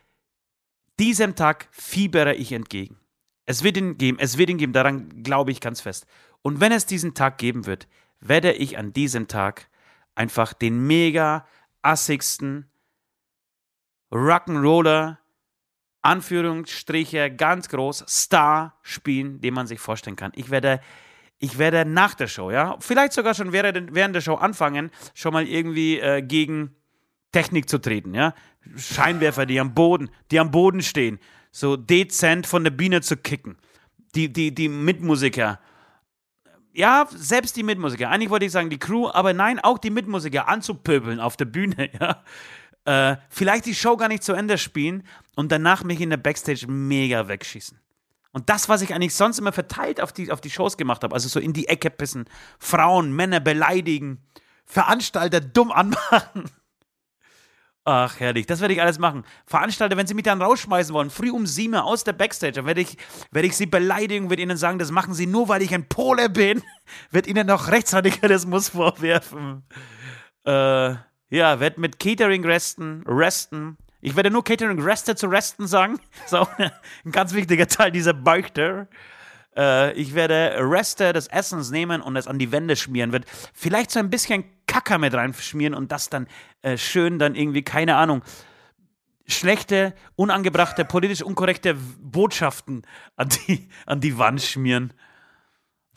[0.98, 2.98] diesem Tag fiebere ich entgegen.
[3.46, 6.06] Es wird ihn geben, es wird ihn geben, daran glaube ich ganz fest.
[6.42, 7.88] Und wenn es diesen Tag geben wird,
[8.20, 9.68] werde ich an diesem Tag
[10.14, 11.46] einfach den mega
[11.82, 12.70] assigsten
[14.12, 15.18] Rock'n'Roller,
[16.09, 20.33] Anführungsstriche ganz groß, Star spielen, den man sich vorstellen kann.
[20.35, 20.81] Ich werde,
[21.38, 25.47] ich werde nach der Show, ja, vielleicht sogar schon während, der Show anfangen, schon mal
[25.47, 26.75] irgendwie äh, gegen
[27.31, 28.33] Technik zu treten, ja.
[28.75, 31.18] Scheinwerfer, die am Boden, die am Boden stehen,
[31.51, 33.59] so dezent von der Bühne zu kicken.
[34.14, 35.61] Die, die, die Mitmusiker.
[36.73, 38.09] Ja, selbst die Mitmusiker.
[38.09, 41.90] Eigentlich wollte ich sagen die Crew, aber nein, auch die Mitmusiker anzupöbeln auf der Bühne,
[42.01, 42.23] ja.
[42.88, 45.03] Äh, vielleicht die Show gar nicht zu Ende spielen
[45.37, 47.79] und danach mich in der Backstage mega wegschießen.
[48.33, 51.14] Und das, was ich eigentlich sonst immer verteilt auf die, auf die Shows gemacht habe,
[51.14, 52.24] also so in die Ecke pissen,
[52.59, 54.22] Frauen, Männer beleidigen,
[54.64, 56.44] Veranstalter dumm anmachen.
[57.85, 59.24] Ach, herrlich, das werde ich alles machen.
[59.44, 62.81] Veranstalter, wenn sie mich dann rausschmeißen wollen, früh um sieben aus der Backstage, dann werde
[62.81, 62.96] ich,
[63.31, 66.31] werde ich sie beleidigen, werde ihnen sagen, das machen sie nur, weil ich ein Pole
[66.31, 66.62] bin,
[67.11, 69.64] werde ihnen noch Rechtsradikalismus vorwerfen.
[70.44, 70.94] Äh,
[71.31, 73.77] ja, werde mit Catering resten, resten.
[74.01, 76.01] Ich werde nur Catering reste zu resten sagen.
[76.27, 76.47] So,
[77.05, 78.88] ein ganz wichtiger Teil dieser Beichte.
[79.57, 83.12] Äh, ich werde Reste des Essens nehmen und es an die Wände schmieren.
[83.12, 86.29] Wird vielleicht so ein bisschen Kacker mit reinschmieren und das dann
[86.62, 88.23] äh, schön dann irgendwie, keine Ahnung,
[89.27, 92.83] schlechte, unangebrachte, politisch unkorrekte Botschaften
[93.17, 94.95] an die, an die Wand schmieren.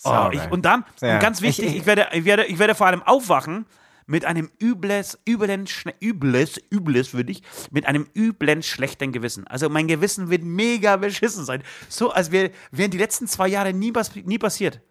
[0.03, 1.19] Oh, ich, und dann, ja.
[1.19, 3.67] ganz wichtig, ich, ich, ich, werde, ich, werde, ich werde vor allem aufwachen
[4.11, 5.67] mit einem übles, üblen,
[6.01, 9.47] übles, übles würde ich, mit einem üblen, schlechten Gewissen.
[9.47, 11.63] Also mein Gewissen wird mega beschissen sein.
[11.87, 13.93] So, als wäre, wären die letzten zwei Jahre nie,
[14.25, 14.81] nie passiert.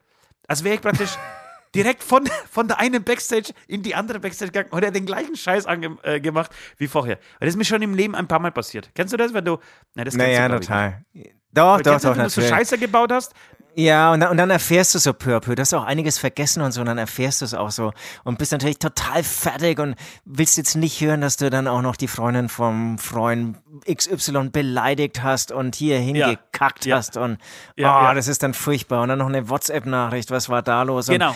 [0.49, 1.11] Als wäre ich praktisch
[1.75, 5.37] direkt von, von der einen Backstage in die andere Backstage gegangen und er den gleichen
[5.37, 7.19] Scheiß äh, gemacht wie vorher.
[7.39, 8.91] Weil das ist mir schon im Leben ein paar Mal passiert.
[8.95, 9.59] Kennst du das, wenn du.
[9.95, 11.05] Na, das naja, du, total.
[11.53, 13.35] Doch, doch, doch, wenn du so Scheiße gebaut hast,
[13.75, 16.19] ja, und dann, und dann erfährst du so peu à peu, du hast auch einiges
[16.19, 17.93] vergessen und so, und dann erfährst du es auch so
[18.25, 21.97] und bist natürlich total fertig und willst jetzt nicht hören, dass du dann auch noch
[21.97, 23.59] die Freundin vom Freund
[23.91, 26.97] XY beleidigt hast und hier hingekackt ja.
[26.97, 27.39] hast und
[27.77, 29.03] ja, oh, das ist dann furchtbar.
[29.03, 31.07] Und dann noch eine WhatsApp-Nachricht, was war da los?
[31.07, 31.35] Genau.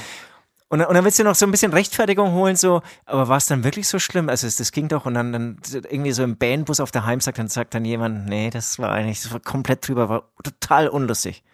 [0.69, 3.47] Und, und, dann willst du noch so ein bisschen Rechtfertigung holen, so, aber war es
[3.47, 4.29] dann wirklich so schlimm?
[4.29, 7.49] Also das ging doch und dann, dann irgendwie so im Bandbus auf der Heimsack, dann
[7.49, 11.45] sagt dann jemand, nee, das war eigentlich, das war komplett drüber, war total unlustig.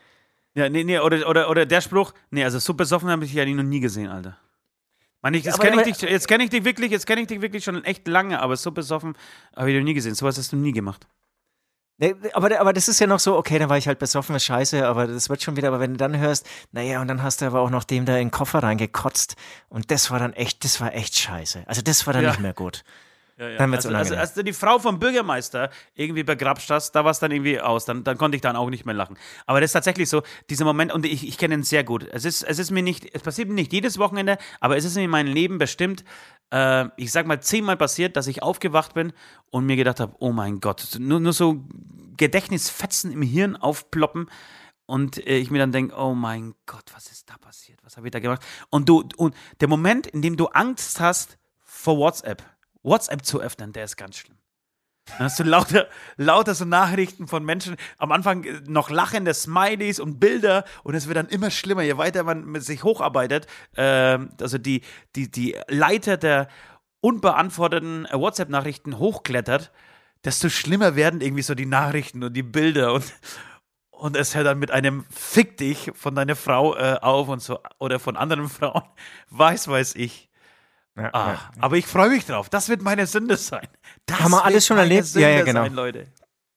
[0.55, 3.39] Ja, nee, nee, oder, oder, oder der Spruch, nee, also so besoffen habe ich dich
[3.39, 4.37] ja noch nie gesehen, Alter.
[5.23, 7.41] Mann, ich, jetzt kenne ich, dich, jetzt kenn ich dich wirklich, jetzt kenne ich dich
[7.43, 9.17] wirklich schon echt lange, aber so besoffen
[9.55, 10.15] habe ich noch nie gesehen.
[10.15, 11.07] So was hast du nie gemacht.
[11.99, 14.45] Nee, aber, aber das ist ja noch so, okay, dann war ich halt besoffen, ist
[14.45, 17.43] scheiße, aber das wird schon wieder, aber wenn du dann hörst, naja, und dann hast
[17.43, 19.37] du aber auch noch dem da in den Koffer reingekotzt
[19.69, 21.65] und das war dann echt, das war echt scheiße.
[21.67, 22.31] Also das war dann ja.
[22.31, 22.85] nicht mehr gut.
[23.41, 23.57] Ja, ja.
[23.57, 27.11] Dann wird's also, also, als du die Frau vom Bürgermeister irgendwie begrapscht hast, da war
[27.11, 27.87] es dann irgendwie aus.
[27.87, 29.17] Dann, dann konnte ich dann auch nicht mehr lachen.
[29.47, 32.07] Aber das ist tatsächlich so, dieser Moment, und ich, ich kenne ihn sehr gut.
[32.13, 34.95] Es ist, es ist mir nicht, es passiert mir nicht jedes Wochenende, aber es ist
[34.95, 36.05] mir in meinem Leben bestimmt,
[36.53, 39.15] äh, ich sag mal, zehnmal passiert, dass ich aufgewacht bin
[39.51, 41.65] und mir gedacht habe, oh mein Gott, nur, nur so
[42.19, 44.29] Gedächtnisfetzen im Hirn aufploppen
[44.85, 47.79] und äh, ich mir dann denke, oh mein Gott, was ist da passiert?
[47.85, 48.43] Was habe ich da gemacht?
[48.69, 52.43] Und du und der Moment, in dem du Angst hast vor WhatsApp,
[52.83, 54.37] WhatsApp zu öffnen, der ist ganz schlimm.
[55.07, 60.01] Dann hast du lauter, lauter so Nachrichten von Menschen, am Anfang äh, noch lachende Smileys
[60.01, 63.47] und Bilder und es wird dann immer schlimmer, je weiter man sich hocharbeitet.
[63.77, 64.83] Äh, also die,
[65.17, 66.49] die, die Leiter der
[67.01, 69.73] unbeantworteten äh, WhatsApp-Nachrichten hochklettert,
[70.25, 73.13] desto schlimmer werden irgendwie so die Nachrichten und die Bilder und,
[73.91, 77.59] und es hört dann mit einem Fick dich von deiner Frau äh, auf und so
[77.79, 78.83] oder von anderen Frauen,
[79.31, 80.30] weiß, weiß ich.
[80.97, 81.51] Ja, ah, ja.
[81.61, 82.49] Aber ich freue mich drauf.
[82.49, 83.67] Das wird meine Sünde sein.
[84.07, 85.07] Das Haben wir alles schon erlebt?
[85.07, 85.63] Sünde ja, ja, genau.
[85.63, 86.07] Sein, Leute.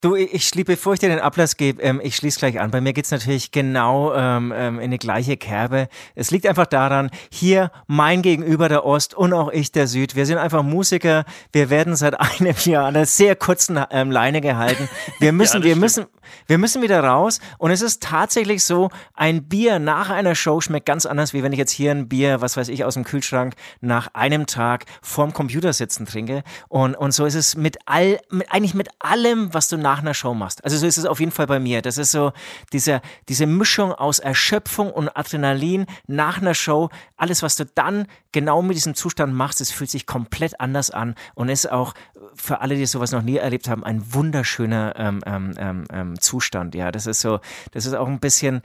[0.04, 2.70] Du, ich, bevor ich dir den Ablass gebe, ähm, ich schließe gleich an.
[2.70, 5.88] Bei mir geht's natürlich genau ähm, ähm, in die gleiche Kerbe.
[6.14, 10.14] Es liegt einfach daran, hier mein Gegenüber der Ost und auch ich der Süd.
[10.14, 11.24] Wir sind einfach Musiker.
[11.52, 14.90] Wir werden seit einem Jahr an einer sehr kurzen ähm, Leine gehalten.
[15.20, 16.04] Wir müssen, ja, wir müssen,
[16.48, 17.40] wir müssen wieder raus.
[17.56, 21.52] Und es ist tatsächlich so, ein Bier nach einer Show schmeckt ganz anders, wie wenn
[21.52, 25.32] ich jetzt hier ein Bier, was weiß ich, aus dem Kühlschrank nach einem Tag vorm
[25.32, 26.42] Computer sitzen trinke.
[26.68, 30.00] Und, und so ist es mit all, mit, eigentlich mit allem, was du nach nach
[30.00, 30.64] einer Show machst.
[30.64, 31.80] Also so ist es auf jeden Fall bei mir.
[31.80, 32.32] Das ist so
[32.72, 36.88] diese, diese Mischung aus Erschöpfung und Adrenalin nach einer Show.
[37.16, 41.14] Alles, was du dann genau mit diesem Zustand machst, es fühlt sich komplett anders an
[41.36, 41.94] und ist auch
[42.34, 46.74] für alle, die sowas noch nie erlebt haben, ein wunderschöner ähm, ähm, ähm, ähm Zustand.
[46.74, 47.38] Ja, das ist so,
[47.70, 48.62] das ist auch ein bisschen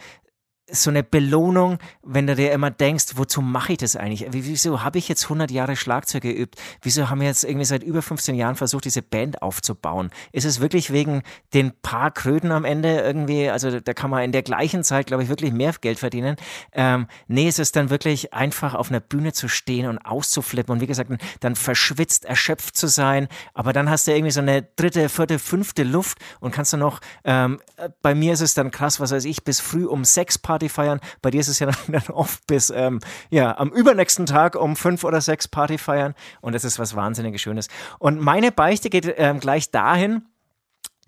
[0.71, 4.25] so eine Belohnung, wenn du dir immer denkst, wozu mache ich das eigentlich?
[4.31, 6.55] Wieso habe ich jetzt 100 Jahre Schlagzeug geübt?
[6.81, 10.11] Wieso haben wir jetzt irgendwie seit über 15 Jahren versucht, diese Band aufzubauen?
[10.31, 14.31] Ist es wirklich wegen den paar Kröten am Ende irgendwie, also da kann man in
[14.31, 16.35] der gleichen Zeit, glaube ich, wirklich mehr Geld verdienen?
[16.71, 20.81] Ähm, nee, es ist dann wirklich einfach auf einer Bühne zu stehen und auszuflippen und
[20.81, 25.09] wie gesagt, dann verschwitzt, erschöpft zu sein, aber dann hast du irgendwie so eine dritte,
[25.09, 27.59] vierte, fünfte Luft und kannst du noch, ähm,
[28.01, 30.69] bei mir ist es dann krass, was weiß ich, bis früh um sechs Paar Party
[30.69, 30.99] feiern.
[31.21, 35.03] Bei dir ist es ja dann oft bis ähm, ja, am übernächsten Tag um fünf
[35.03, 36.13] oder sechs Party feiern.
[36.41, 37.69] Und das ist was wahnsinnig Schönes.
[37.99, 40.23] Und meine Beichte geht ähm, gleich dahin,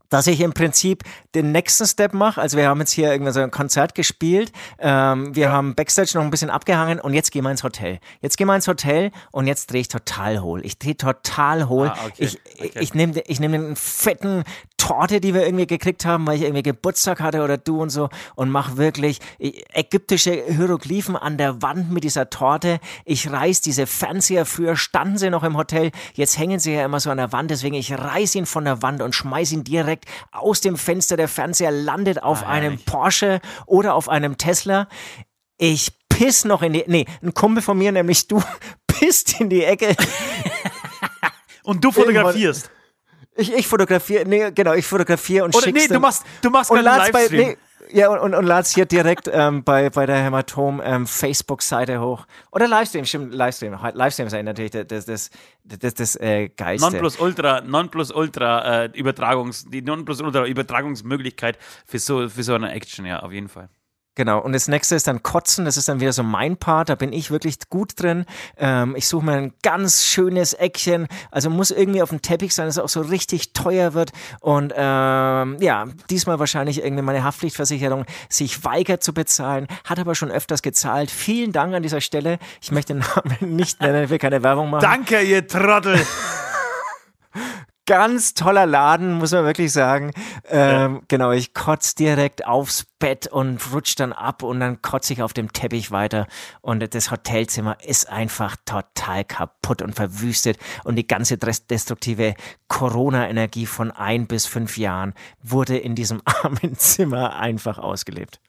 [0.10, 1.04] dass ich im Prinzip
[1.36, 2.40] den nächsten Step mache.
[2.40, 6.24] Also wir haben jetzt hier irgendwie so ein Konzert gespielt, ähm, wir haben Backstage noch
[6.24, 8.00] ein bisschen abgehangen und jetzt gehen wir ins Hotel.
[8.20, 10.66] Jetzt gehen wir ins Hotel und jetzt drehe ich total hohl.
[10.66, 11.88] Ich drehe total hohl.
[11.88, 12.72] Ah, okay, Ich, okay.
[12.80, 14.44] ich nehme ich nehm einen fetten
[14.82, 18.10] Torte, die wir irgendwie gekriegt haben, weil ich irgendwie Geburtstag hatte oder du und so
[18.34, 22.80] und mache wirklich äh, ägyptische Hieroglyphen an der Wand mit dieser Torte.
[23.06, 27.00] Ich reiß diese Fernseher, früher standen sie noch im Hotel, jetzt hängen sie ja immer
[27.00, 30.06] so an der Wand, deswegen ich reiß ihn von der Wand und schmeiß ihn direkt
[30.32, 31.16] aus dem Fenster.
[31.16, 32.80] Der Fernseher landet auf Ah, einem.
[32.80, 34.88] Porsche oder auf einem Tesla.
[35.60, 38.42] Ich piss noch in die, nee, ein Kumpel von mir, nämlich du,
[38.88, 39.96] pisst in die Ecke.
[41.62, 42.72] Und du fotografierst.
[43.42, 46.72] Ich, ich fotografiere, nee, genau, ich fotografiere und Oder schick's nee, du machst, du machst
[46.72, 47.58] und gerade bei, nee,
[47.94, 52.26] ja, und, und, und lad's hier direkt ähm, bei, bei der Hämatom ähm, Facebook-Seite hoch.
[52.52, 53.78] Oder Livestream, stimmt, Livestream.
[53.94, 55.30] Livestream ist eigentlich natürlich das, das,
[55.64, 56.90] das, das, das äh, Geilste.
[56.90, 63.32] Nonplusultra, Nonplusultra äh, Übertragungs, die Nonplusultra Übertragungsmöglichkeit für so, für so eine Action, ja, auf
[63.32, 63.70] jeden Fall.
[64.16, 66.96] Genau, und das nächste ist dann Kotzen, das ist dann wieder so mein Part, da
[66.96, 68.26] bin ich wirklich gut drin.
[68.58, 72.66] Ähm, ich suche mir ein ganz schönes Eckchen, also muss irgendwie auf dem Teppich sein,
[72.66, 74.12] dass es auch so richtig teuer wird.
[74.42, 80.30] Und ähm, ja, diesmal wahrscheinlich irgendwie meine Haftpflichtversicherung sich weigert zu bezahlen, hat aber schon
[80.30, 81.10] öfters gezahlt.
[81.10, 82.38] Vielen Dank an dieser Stelle.
[82.62, 84.82] Ich möchte den Namen nicht nennen, ich will keine Werbung machen.
[84.82, 86.06] Danke, ihr Trottel.
[87.86, 90.12] ganz toller Laden, muss man wirklich sagen.
[90.50, 95.22] Ähm, Genau, ich kotze direkt aufs Bett und rutsch dann ab und dann kotze ich
[95.22, 96.28] auf dem Teppich weiter.
[96.62, 100.58] Und das Hotelzimmer ist einfach total kaputt und verwüstet.
[100.84, 102.36] Und die ganze destruktive
[102.68, 108.40] Corona-Energie von ein bis fünf Jahren wurde in diesem armen Zimmer einfach ausgelebt.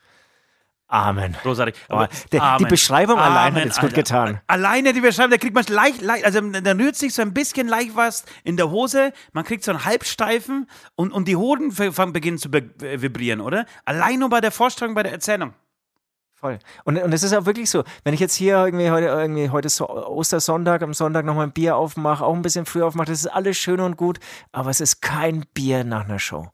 [0.92, 1.34] Amen.
[1.42, 1.74] Großartig.
[1.88, 2.68] Aber die- die Amen.
[2.68, 4.40] Beschreibung allein hat Amen, jetzt gut getan.
[4.46, 7.66] Alleine die Beschreibung, da kriegt man leicht, leicht, also da rührt sich so ein bisschen
[7.66, 12.12] leicht was in der Hose, man kriegt so einen Halbsteifen und, und die Hoden fangen-
[12.12, 13.64] beginnen zu äh, vibrieren, oder?
[13.86, 15.54] Allein nur bei der Vorstellung, bei der Erzählung.
[16.34, 16.58] Voll.
[16.84, 19.70] Und, und es ist auch wirklich so, wenn ich jetzt hier irgendwie heute, irgendwie heute
[19.70, 23.28] so Ostersonntag, am Sonntag nochmal ein Bier aufmache, auch ein bisschen früher aufmache, das ist
[23.28, 24.18] alles schön und gut,
[24.50, 26.50] aber es ist kein Bier nach einer Show.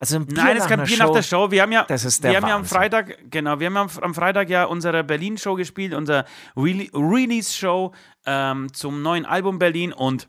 [0.00, 1.50] Also ein Bier Nein, es einer Bier Show, nach der Show.
[1.50, 2.64] Wir haben ja, das ist der wir haben ja am.
[2.64, 6.24] Freitag, genau, wir haben am, am Freitag ja unsere Berlin-Show gespielt, unsere
[6.56, 7.92] Re Release-Show
[8.26, 10.28] ähm, zum neuen Album Berlin und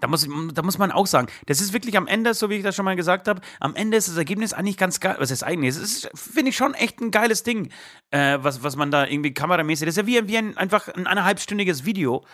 [0.00, 2.62] da muss, da muss man auch sagen, das ist wirklich am Ende, so wie ich
[2.62, 5.16] das schon mal gesagt habe, am Ende ist das Ergebnis eigentlich ganz geil.
[5.18, 5.70] Was ist eigentlich?
[5.70, 7.70] Es ist, finde ich, schon echt ein geiles Ding,
[8.10, 11.06] äh, was, was man da irgendwie kameramäßig, das ist ja wie, wie ein, einfach ein
[11.06, 12.24] eineinhalbstündiges Video.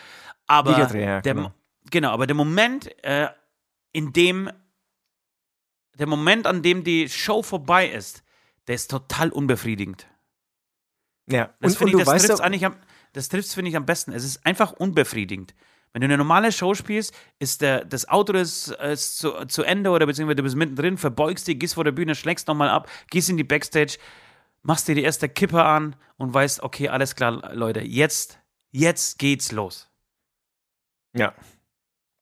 [0.47, 1.53] Aber Videodreh, ja, der, genau.
[1.91, 3.29] genau, aber der Moment, äh,
[3.93, 4.51] in dem
[5.95, 8.23] der Moment, an dem die Show vorbei ist,
[8.67, 10.07] der ist total unbefriedigend.
[11.27, 12.77] Ja, Das finde ich, das trifft doch, eigentlich am,
[13.13, 14.13] das trifft's, finde ich, am besten.
[14.13, 15.55] Es ist einfach unbefriedigend.
[15.93, 19.91] Wenn du eine normale Show spielst, ist der, das Auto ist, ist zu, zu Ende
[19.91, 23.31] oder beziehungsweise du bist mittendrin, verbeugst dich, gehst vor der Bühne, schlägst nochmal ab, gehst
[23.31, 23.99] in die Backstage,
[24.63, 28.41] machst dir die erste Kippe an und weißt, okay, alles klar, Leute, jetzt,
[28.73, 29.89] jetzt geht's los.
[31.15, 31.33] ja.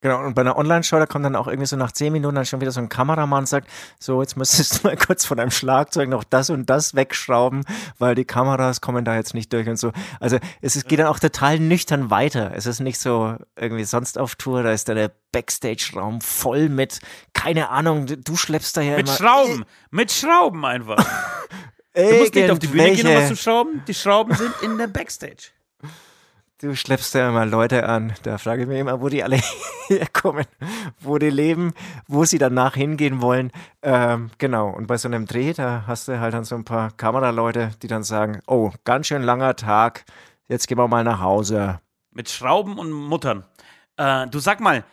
[0.03, 2.45] Genau, und bei einer Online-Show, da kommt dann auch irgendwie so nach zehn Minuten dann
[2.45, 5.49] schon wieder so ein Kameramann und sagt, so, jetzt müsstest du mal kurz von deinem
[5.49, 7.63] Schlagzeug noch das und das wegschrauben,
[7.99, 9.93] weil die Kameras kommen da jetzt nicht durch und so.
[10.19, 12.51] Also es ist, geht dann auch total nüchtern weiter.
[12.53, 16.99] Es ist nicht so irgendwie sonst auf Tour, da ist dann der Backstage-Raum voll mit,
[17.31, 20.99] keine Ahnung, du schleppst da ja Mit immer Schrauben, mit Schrauben einfach.
[21.93, 23.83] Äh, Du musst nicht auf die Bühne gehen, um was zu schrauben.
[23.87, 25.51] Die Schrauben sind in der Backstage.
[26.63, 28.13] Du schleppst ja immer Leute an.
[28.23, 29.37] Da frage ich mich immer, wo die alle
[29.87, 30.45] herkommen,
[31.01, 31.73] wo die leben,
[32.07, 33.51] wo sie danach hingehen wollen.
[33.81, 34.69] Ähm, genau.
[34.69, 37.87] Und bei so einem Dreh, da hast du halt dann so ein paar Kameraleute, die
[37.87, 40.05] dann sagen, oh, ganz schön langer Tag,
[40.47, 41.81] jetzt gehen wir mal nach Hause.
[42.11, 43.43] Mit Schrauben und Muttern.
[43.97, 44.85] Äh, du sag mal,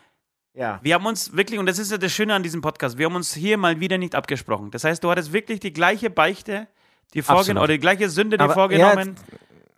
[0.54, 0.80] Ja.
[0.82, 3.14] wir haben uns wirklich, und das ist ja das Schöne an diesem Podcast, wir haben
[3.14, 4.72] uns hier mal wieder nicht abgesprochen.
[4.72, 6.66] Das heißt, du hattest wirklich die gleiche Beichte,
[7.14, 9.14] die vorgenommen, oder die gleiche Sünde, die Aber- vorgenommen.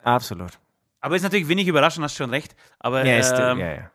[0.02, 0.52] Absolut.
[1.02, 2.54] Aber ist natürlich wenig überraschend, hast schon recht.
[2.78, 3.90] Aber Ja, ist, ähm, ja, ja.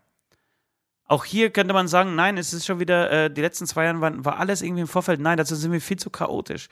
[1.06, 4.02] auch hier könnte man sagen, nein, es ist schon wieder, äh, die letzten zwei Jahre
[4.02, 5.22] waren, war alles irgendwie im Vorfeld.
[5.22, 6.68] Nein, dazu sind wir viel zu chaotisch,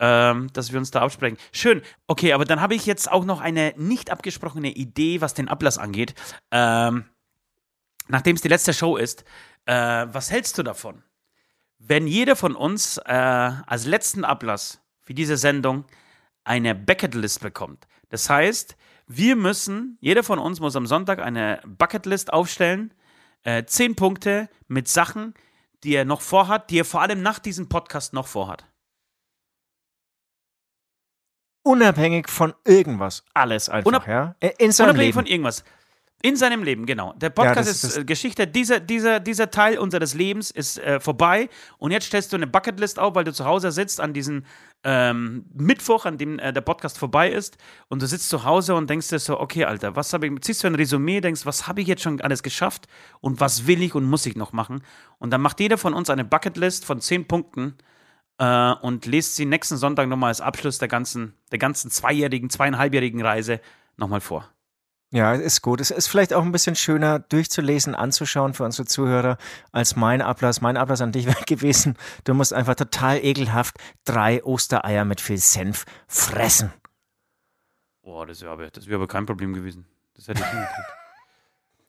[0.00, 1.38] ähm, dass wir uns da absprechen.
[1.52, 5.48] Schön, okay, aber dann habe ich jetzt auch noch eine nicht abgesprochene Idee, was den
[5.48, 6.14] Ablass angeht.
[6.50, 7.04] Ähm,
[8.08, 9.24] nachdem es die letzte Show ist,
[9.66, 9.72] äh,
[10.10, 11.04] was hältst du davon?
[11.78, 15.84] Wenn jeder von uns äh, als letzten Ablass für diese Sendung
[16.42, 17.86] eine Bucketlist bekommt.
[18.08, 18.76] Das heißt,
[19.12, 22.94] wir müssen, jeder von uns muss am Sonntag eine Bucketlist aufstellen,
[23.42, 25.34] äh, zehn Punkte mit Sachen,
[25.82, 28.66] die er noch vorhat, die er vor allem nach diesem Podcast noch vorhat.
[31.62, 33.24] Unabhängig von irgendwas.
[33.34, 34.34] Alles einfach, Unab- ja.
[34.40, 35.14] Äh, In seinem Unabhängig Leben.
[35.14, 35.64] von irgendwas.
[36.22, 37.14] In seinem Leben, genau.
[37.14, 38.46] Der Podcast das- ist das- äh, Geschichte.
[38.46, 41.48] Dieser, dieser, dieser Teil unseres Lebens ist äh, vorbei.
[41.78, 44.44] Und jetzt stellst du eine Bucketlist auf, weil du zu Hause sitzt an diesem
[44.84, 47.56] ähm, Mittwoch, an dem äh, der Podcast vorbei ist.
[47.88, 50.40] Und du sitzt zu Hause und denkst dir so: Okay, Alter, was habe ich.
[50.42, 52.86] Ziehst du ein Resümee, denkst, was habe ich jetzt schon alles geschafft
[53.20, 54.82] und was will ich und muss ich noch machen?
[55.18, 57.76] Und dann macht jeder von uns eine Bucketlist von zehn Punkten
[58.38, 63.22] äh, und lest sie nächsten Sonntag nochmal als Abschluss der ganzen, der ganzen zweijährigen, zweieinhalbjährigen
[63.22, 63.60] Reise
[63.96, 64.50] nochmal vor.
[65.12, 65.80] Ja, ist gut.
[65.80, 69.38] Es ist vielleicht auch ein bisschen schöner durchzulesen, anzuschauen für unsere Zuhörer
[69.72, 70.60] als mein Ablass.
[70.60, 75.38] Mein Ablass an dich wäre gewesen, du musst einfach total ekelhaft drei Ostereier mit viel
[75.38, 76.72] Senf fressen.
[78.02, 79.86] Boah, das wäre aber, das wär aber kein Problem gewesen.
[80.14, 80.88] Das hätte ich hingekriegt.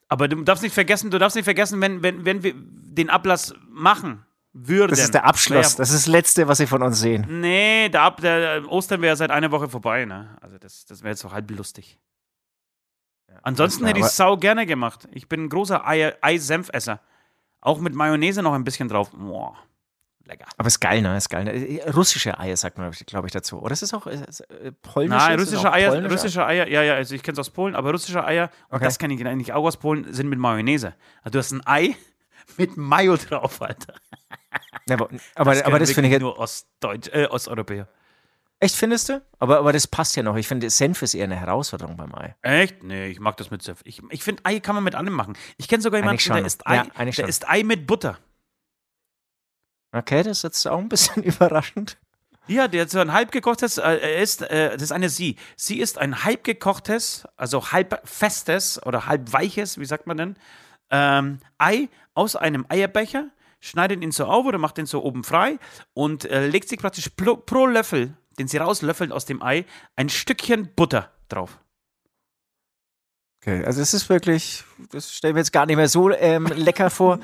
[0.07, 3.53] Aber du darfst nicht vergessen, du darfst nicht vergessen, wenn, wenn, wenn wir den Ablass
[3.69, 4.89] machen würden.
[4.89, 5.77] Das ist der Abschluss.
[5.77, 7.25] Das ist das Letzte, was sie von uns sehen.
[7.39, 10.35] nee, der, Ab, der Ostern wäre seit einer Woche vorbei, ne?
[10.41, 11.97] Also das, das wäre jetzt so halb lustig.
[13.43, 15.07] Ansonsten hätte ich es sau gerne gemacht.
[15.11, 16.99] Ich bin ein großer Ei- Ei-Senfesser.
[17.61, 19.11] Auch mit Mayonnaise noch ein bisschen drauf.
[19.11, 19.55] Boah,
[20.25, 20.45] lecker.
[20.57, 21.15] Aber ist geil, ne?
[21.17, 21.43] Ist geil.
[21.43, 21.79] Ne?
[21.93, 23.61] Russische Eier sagt man, glaube ich, dazu.
[23.61, 25.17] Oder ist es auch äh, ist, äh, polnische?
[25.17, 27.91] Nein, russische Eier, polnische russische Eier, ja, ja, also ich kenne es aus Polen, aber
[27.91, 28.85] russische Eier, und Okay.
[28.85, 30.93] das kenne ich eigentlich auch aus Polen, sind mit Mayonnaise.
[31.23, 31.95] Also du hast ein Ei
[32.57, 33.93] mit Mayo drauf, Alter.
[34.87, 37.87] Ja, aber, aber, aber können das finde ich jetzt, nur Ostdeutsch, äh, Osteuropäer.
[38.61, 39.21] Echt, findest du?
[39.39, 40.37] Aber, aber das passt ja noch.
[40.37, 42.35] Ich finde, Senf ist eher eine Herausforderung beim Ei.
[42.41, 42.83] Echt?
[42.83, 43.81] Nee, ich mag das mit Senf.
[43.83, 45.37] Ich, ich finde, Ei kann man mit allem machen.
[45.57, 48.17] Ich kenne sogar jemanden, der isst Ei, Ja, der isst Ei mit Butter.
[49.91, 51.97] Okay, das ist jetzt auch ein bisschen überraschend.
[52.47, 55.35] Ja, der hat so ein halb gekochtes, äh, er ist, äh, das ist eine Sie.
[55.55, 60.35] Sie ist ein halb gekochtes, also halb festes oder halb weiches, wie sagt man denn,
[60.89, 65.59] ähm, Ei aus einem Eierbecher, schneidet ihn so auf oder macht ihn so oben frei
[65.93, 69.65] und äh, legt sich praktisch pro, pro Löffel, den sie rauslöffelt aus dem Ei,
[69.95, 71.59] ein Stückchen Butter drauf.
[73.41, 76.89] Okay, also es ist wirklich, das stellen wir jetzt gar nicht mehr so ähm, lecker
[76.91, 77.19] vor.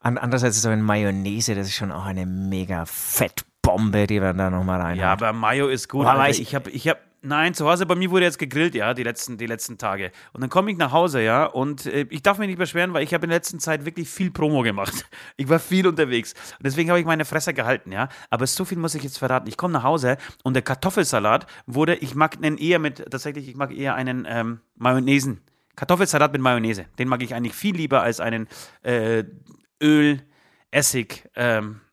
[0.00, 4.38] An, andererseits ist so eine Mayonnaise, das ist schon auch eine mega Fettbombe, die man
[4.38, 6.06] da nochmal rein Ja, aber Mayo ist gut.
[6.06, 8.94] Aber ich- Ich habe, ich habe, nein, zu Hause bei mir wurde jetzt gegrillt, ja,
[8.94, 10.12] die letzten, die letzten Tage.
[10.32, 13.02] Und dann komme ich nach Hause, ja, und äh, ich darf mich nicht beschweren, weil
[13.02, 15.06] ich habe in der letzten Zeit wirklich viel Promo gemacht.
[15.36, 16.32] Ich war viel unterwegs.
[16.58, 18.08] Und deswegen habe ich meine Fresse gehalten, ja.
[18.28, 19.46] Aber so viel muss ich jetzt verraten.
[19.46, 23.56] Ich komme nach Hause und der Kartoffelsalat wurde, ich mag einen eher mit, tatsächlich, ich
[23.56, 25.40] mag eher einen ähm, Mayonnaisen.
[25.76, 26.86] Kartoffelsalat mit Mayonnaise.
[26.98, 28.48] Den mag ich eigentlich viel lieber als einen
[28.82, 29.24] äh,
[29.80, 30.22] Öl,
[30.70, 31.87] Essig, ähm, äh,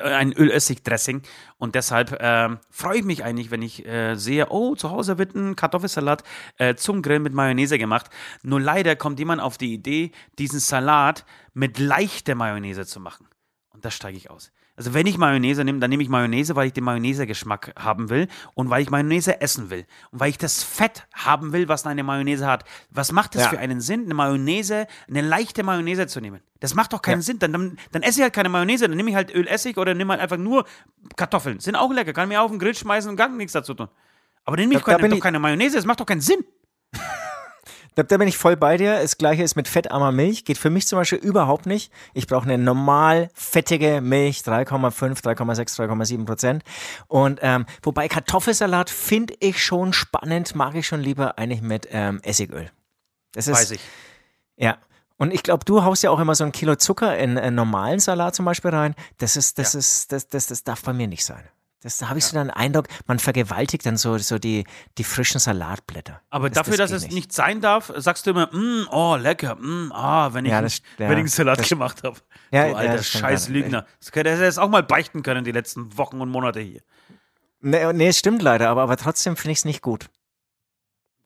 [0.00, 1.22] ein Ölessig-Dressing.
[1.58, 5.34] Und deshalb ähm, freue ich mich eigentlich, wenn ich äh, sehe, oh, zu Hause wird
[5.34, 6.22] ein Kartoffelsalat
[6.58, 8.10] äh, zum Grillen mit Mayonnaise gemacht.
[8.42, 13.28] Nur leider kommt jemand auf die Idee, diesen Salat mit leichter Mayonnaise zu machen.
[13.70, 14.52] Und da steige ich aus.
[14.76, 18.26] Also wenn ich Mayonnaise nehme, dann nehme ich Mayonnaise, weil ich den Mayonnaise-Geschmack haben will
[18.54, 22.02] und weil ich Mayonnaise essen will und weil ich das Fett haben will, was eine
[22.02, 22.64] Mayonnaise hat.
[22.90, 23.50] Was macht es Ja.
[23.50, 26.40] für einen Sinn, eine Mayonnaise, eine leichte Mayonnaise zu nehmen?
[26.58, 27.22] Das macht doch keinen Ja.
[27.22, 27.38] Sinn.
[27.38, 30.12] Dann, dann, dann esse ich halt keine Mayonnaise, dann nehme ich halt Ölessig oder nehme
[30.12, 30.64] halt einfach nur
[31.16, 31.60] Kartoffeln.
[31.60, 33.88] Sind auch lecker, kann mir auf den Grill schmeißen und gar nichts dazu tun.
[34.44, 36.20] Aber dann nehme ich Da- da keine, bin doch keine Mayonnaise, das macht doch keinen
[36.20, 36.44] Sinn.
[37.96, 39.00] Da, da bin ich voll bei dir.
[39.00, 40.44] Das gleiche ist mit fettarmer Milch.
[40.44, 41.92] Geht für mich zum Beispiel überhaupt nicht.
[42.12, 46.64] Ich brauche eine normal fettige Milch, 3,5, 3,6, 3,7 Prozent.
[47.06, 52.20] Und ähm, wobei Kartoffelsalat finde ich schon spannend, mag ich schon lieber eigentlich mit ähm,
[52.22, 52.70] Essigöl.
[53.32, 53.80] Das ist, Weiß ich.
[54.56, 54.78] Ja.
[55.16, 58.00] Und ich glaube, du haust ja auch immer so ein Kilo Zucker in einen normalen
[58.00, 58.96] Salat zum Beispiel rein.
[59.18, 59.78] Das ist, das Ja.
[59.78, 61.48] ist, das, das, das darf bei mir nicht sein.
[61.84, 64.64] Das, da habe ich so den Eindruck, man vergewaltigt dann so, so die,
[64.98, 66.20] die frischen Salatblätter.
[66.30, 69.54] Aber Das- dafür, das dass es nicht sein darf, sagst du immer, mm, oh, lecker,
[69.56, 72.18] mm, ah, wenn ich, Ja, einen- das- ja, wenn ich einen Salat gemacht habe.
[72.50, 73.48] Ja, du ja, alter scheiß.
[73.50, 73.86] Lügner.
[74.00, 76.80] Das hätte er jetzt auch mal beichten können, die letzten Wochen und Monate hier.
[77.60, 80.08] Nee, nee, es stimmt leider, aber, aber trotzdem finde ich es nicht gut.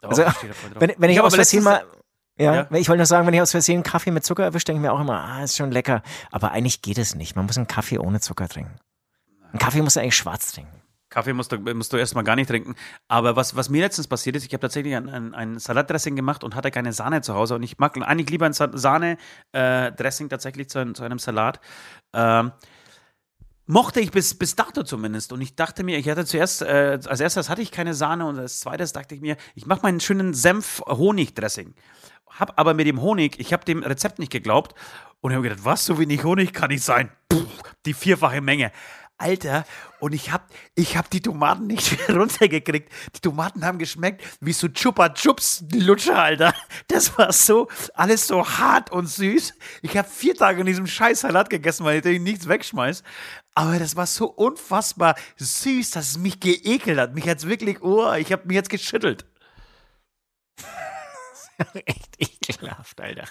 [0.00, 0.24] Da Also.
[0.78, 1.84] Wenn, wenn ich, hab aus Versehen mal.
[2.36, 2.68] Ja, Ja.
[2.72, 4.92] ich wollte nur sagen, wenn ich aus Versehen Kaffee mit Zucker erwische, denke ich mir
[4.92, 6.02] auch immer, ah, ist schon lecker.
[6.30, 7.34] Aber eigentlich geht es nicht.
[7.34, 8.76] Man muss einen Kaffee ohne Zucker trinken.
[9.50, 10.82] Einen Kaffee muss er eigentlich schwarz trinken.
[11.10, 12.74] Kaffee musst du, musst du erstmal gar nicht trinken.
[13.08, 16.44] Aber was, was mir letztens passiert ist, ich habe tatsächlich ein, ein, ein Salatdressing gemacht
[16.44, 17.54] und hatte keine Sahne zu Hause.
[17.54, 21.60] Und ich mag eigentlich lieber ein Sahne-Dressing tatsächlich zu, zu einem Salat.
[22.12, 22.52] Ähm,
[23.66, 25.32] mochte ich bis, bis dato zumindest.
[25.32, 28.38] Und ich dachte mir, ich hatte zuerst, äh, als erstes hatte ich keine Sahne und
[28.38, 31.74] als zweites dachte ich mir, ich mache meinen schönen Senf-Honig-Dressing.
[32.28, 34.74] Hab aber mit dem Honig, ich habe dem Rezept nicht geglaubt
[35.20, 37.10] und habe gedacht, was, so wenig Honig kann nicht sein.
[37.28, 37.46] Puh,
[37.86, 38.72] die vierfache Menge.
[39.18, 39.64] Alter,
[39.98, 42.90] und ich hab, ich hab die Tomaten nicht mehr runtergekriegt.
[43.16, 46.54] Die Tomaten haben geschmeckt wie so Chupa Chups Lutscher, Alter.
[46.86, 49.54] Das war so, alles so hart und süß.
[49.82, 53.02] Ich habe vier Tage in diesem scheiß Salat gegessen, weil ich natürlich nichts wegschmeiß.
[53.54, 57.14] Aber das war so unfassbar süß, dass es mich geekelt hat.
[57.14, 59.26] Mich hat's wirklich, oh, ich habe mich jetzt geschüttelt.
[61.86, 63.24] Echt ekelhaft, Alter.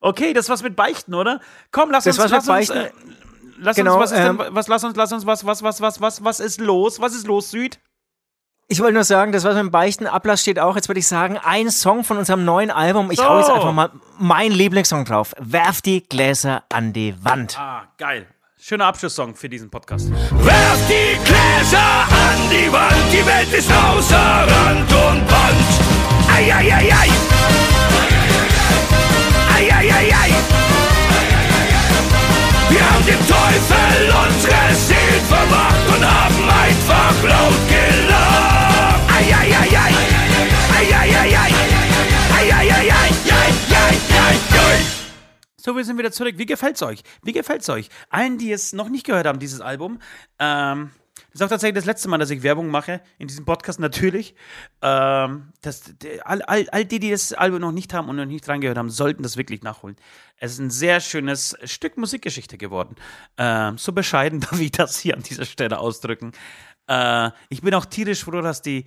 [0.00, 1.40] Okay, das war's mit Beichten, oder?
[1.72, 2.76] Komm, lass Das uns, lass uns, Beichten.
[2.76, 2.90] äh,
[3.62, 5.80] lass Genau, uns, was ist denn, ähm, was, lass uns, lass uns, was, was, was,
[5.80, 7.00] was, was, was ist los?
[7.00, 7.78] Was ist los, Süd?
[8.68, 10.76] Ich wollte nur sagen, das was mit dem Beichten Ablass steht auch.
[10.76, 13.10] Jetzt würde ich sagen, ein Song von unserem neuen Album.
[13.10, 13.52] Ich hau jetzt So.
[13.54, 15.34] einfach mal meinen Lieblingssong drauf.
[15.38, 17.58] Werf die Gläser an die Wand.
[17.58, 18.26] Ah, geil.
[18.58, 20.10] Schöner Abschlusssong für diesen Podcast.
[20.10, 25.66] Werf die Gläser an die Wand, die Welt ist außer Rand und Band.
[26.34, 27.08] Ei, ei, ei, ei.
[29.54, 30.91] Ei, ei, ei, ei.
[32.72, 39.12] Wir haben dem Teufel unsere Seelen vermacht und haben einfach laut gelacht.
[39.12, 39.52] Ei, ei.
[40.74, 41.52] Ei, ei, ei, ei.
[45.64, 46.34] So, wir sind wieder zurück.
[46.38, 47.02] Wie gefällt's euch?
[47.22, 47.88] Wie gefällt's euch?
[48.10, 50.00] Allen, die es noch nicht gehört haben, dieses Album,
[50.40, 50.90] ähm,
[51.32, 54.34] das ist auch tatsächlich das letzte Mal, dass ich Werbung mache in diesem Podcast, natürlich.
[54.82, 58.46] Ähm, das, all, all, all die, die das Album noch nicht haben und noch nicht
[58.46, 59.96] reingehört haben, sollten das wirklich nachholen.
[60.36, 62.96] Es ist ein sehr schönes Stück Musikgeschichte geworden.
[63.38, 66.32] Ähm, so bescheiden darf ich das hier an dieser Stelle ausdrücken.
[66.86, 68.84] Äh, ich bin auch tierisch froh, dass die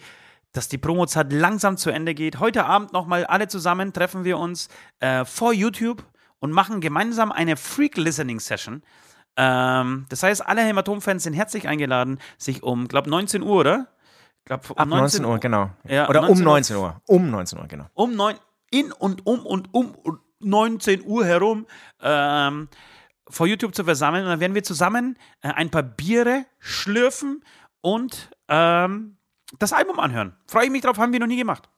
[0.52, 2.40] dass die Promozeit langsam zu Ende geht.
[2.40, 4.70] Heute Abend nochmal alle zusammen treffen wir uns
[5.02, 6.06] äh, vor YouTube
[6.40, 8.82] und machen gemeinsam eine Freak-Listening-Session.
[9.38, 13.88] Ähm, das heißt, alle Hämatom-Fans sind herzlich eingeladen, sich um, glaube 19 Uhr, oder?
[14.46, 15.72] Glaub, um Ab 19 Uhr, genau.
[15.88, 16.54] Ja, Oder 19 um Uhr.
[16.54, 17.02] 19 Uhr.
[17.08, 17.86] Um 19 Uhr, genau.
[17.94, 18.36] um neun,
[18.70, 21.66] in und um und um und 19 Uhr herum
[22.02, 22.68] ähm,
[23.28, 24.24] vor YouTube zu versammeln.
[24.24, 27.44] Und dann werden wir zusammen äh, ein paar Biere schlürfen
[27.82, 29.18] und ähm,
[29.58, 30.36] das Album anhören.
[30.48, 31.70] Freue ich mich drauf, haben wir noch nie gemacht.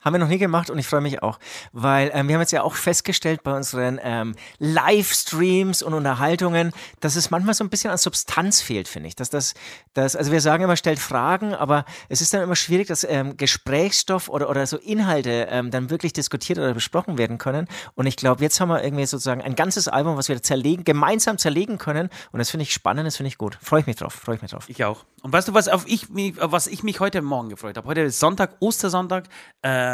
[0.00, 1.38] Haben wir noch nie gemacht und ich freue mich auch,
[1.72, 7.16] weil ähm, wir haben jetzt ja auch festgestellt bei unseren ähm, Livestreams und Unterhaltungen, dass
[7.16, 9.16] es manchmal so ein bisschen an Substanz fehlt, finde ich.
[9.16, 9.52] Dass das,
[9.92, 13.36] das, also wir sagen immer, stellt Fragen, aber es ist dann immer schwierig, dass ähm,
[13.36, 17.68] Gesprächsstoff oder, oder so Inhalte ähm, dann wirklich diskutiert oder besprochen werden können.
[17.94, 21.36] Und ich glaube, jetzt haben wir irgendwie sozusagen ein ganzes Album, was wir zerlegen, gemeinsam
[21.36, 22.08] zerlegen können.
[22.32, 23.58] Und das finde ich spannend, das finde ich gut.
[23.60, 24.64] Freue ich mich drauf, freue ich mich drauf.
[24.68, 25.04] Ich auch.
[25.22, 27.86] Und weißt du, was, auf ich, was ich mich heute Morgen gefreut habe?
[27.86, 29.24] Heute ist Sonntag, Ostersonntag.
[29.60, 29.89] Äh,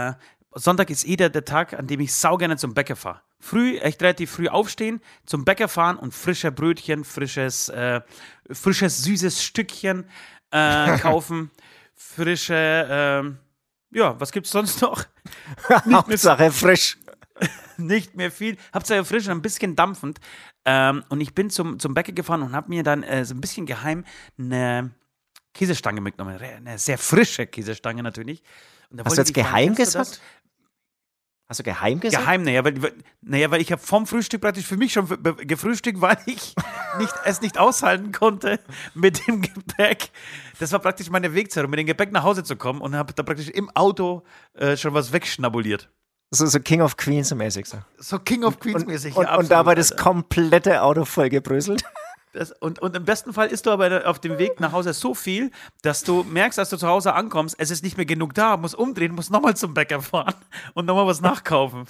[0.52, 3.20] Sonntag ist eh der, der Tag, an dem ich sau gerne zum Bäcker fahre.
[3.38, 8.00] Früh, echt relativ früh aufstehen, zum Bäcker fahren und frische Brötchen, frisches, äh,
[8.50, 10.08] frisches, süßes Stückchen
[10.50, 11.50] äh, kaufen.
[11.94, 13.38] Frische, ähm,
[13.90, 15.04] ja, was gibt's sonst noch?
[15.92, 16.98] Hauptsache frisch.
[17.76, 18.56] nicht mehr viel.
[18.72, 20.18] Hauptsache frisch und ein bisschen dampfend.
[20.64, 23.40] Ähm, und ich bin zum, zum Bäcker gefahren und habe mir dann äh, so ein
[23.40, 24.04] bisschen geheim
[24.38, 24.90] eine
[25.54, 26.38] Käsestange mitgenommen.
[26.40, 28.42] Eine sehr frische Käsestange natürlich.
[28.90, 29.78] Und Hast du jetzt fragen, geheim das?
[29.86, 30.20] gesagt?
[31.48, 32.24] Hast du geheim gesagt?
[32.24, 32.74] Geheim, naja, weil,
[33.20, 35.06] naja, weil ich habe vom Frühstück praktisch für mich schon
[35.46, 36.54] gefrühstückt, weil ich
[36.98, 38.58] nicht, es nicht aushalten konnte
[38.94, 40.10] mit dem Gepäck.
[40.58, 43.12] Das war praktisch meine Wegzeit, um mit dem Gepäck nach Hause zu kommen und habe
[43.12, 44.24] da praktisch im Auto
[44.54, 45.88] äh, schon was wegschnabuliert.
[46.32, 47.78] So, so King of Queens mäßig so.
[47.98, 49.14] So King of Queens Und, mäßig.
[49.14, 50.02] und, ja, und absolut, dabei das Alter.
[50.02, 51.84] komplette Auto vollgebröselt.
[52.36, 55.14] Das, und, und im besten Fall isst du aber auf dem Weg nach Hause so
[55.14, 55.50] viel,
[55.82, 58.74] dass du merkst, als du zu Hause ankommst, es ist nicht mehr genug da, musst
[58.74, 60.34] umdrehen, musst nochmal zum Bäcker fahren
[60.74, 61.86] und nochmal was nachkaufen.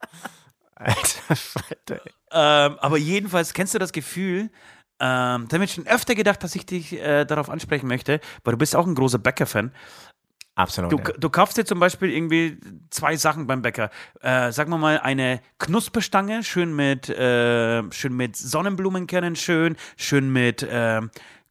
[0.74, 2.00] Alter, Falter.
[2.30, 4.50] Ähm, aber jedenfalls kennst du das Gefühl,
[5.00, 8.52] ähm, da habe ich schon öfter gedacht, dass ich dich äh, darauf ansprechen möchte, weil
[8.52, 9.72] du bist auch ein großer Bäcker-Fan.
[10.58, 10.90] Absolut.
[10.90, 11.16] Du, ja.
[11.16, 12.58] du kaufst dir zum Beispiel irgendwie
[12.90, 13.90] zwei Sachen beim Bäcker.
[14.20, 20.64] Äh, sagen wir mal eine Knusperstange, schön mit, äh, schön mit Sonnenblumenkernen, schön, schön mit
[20.64, 21.00] äh,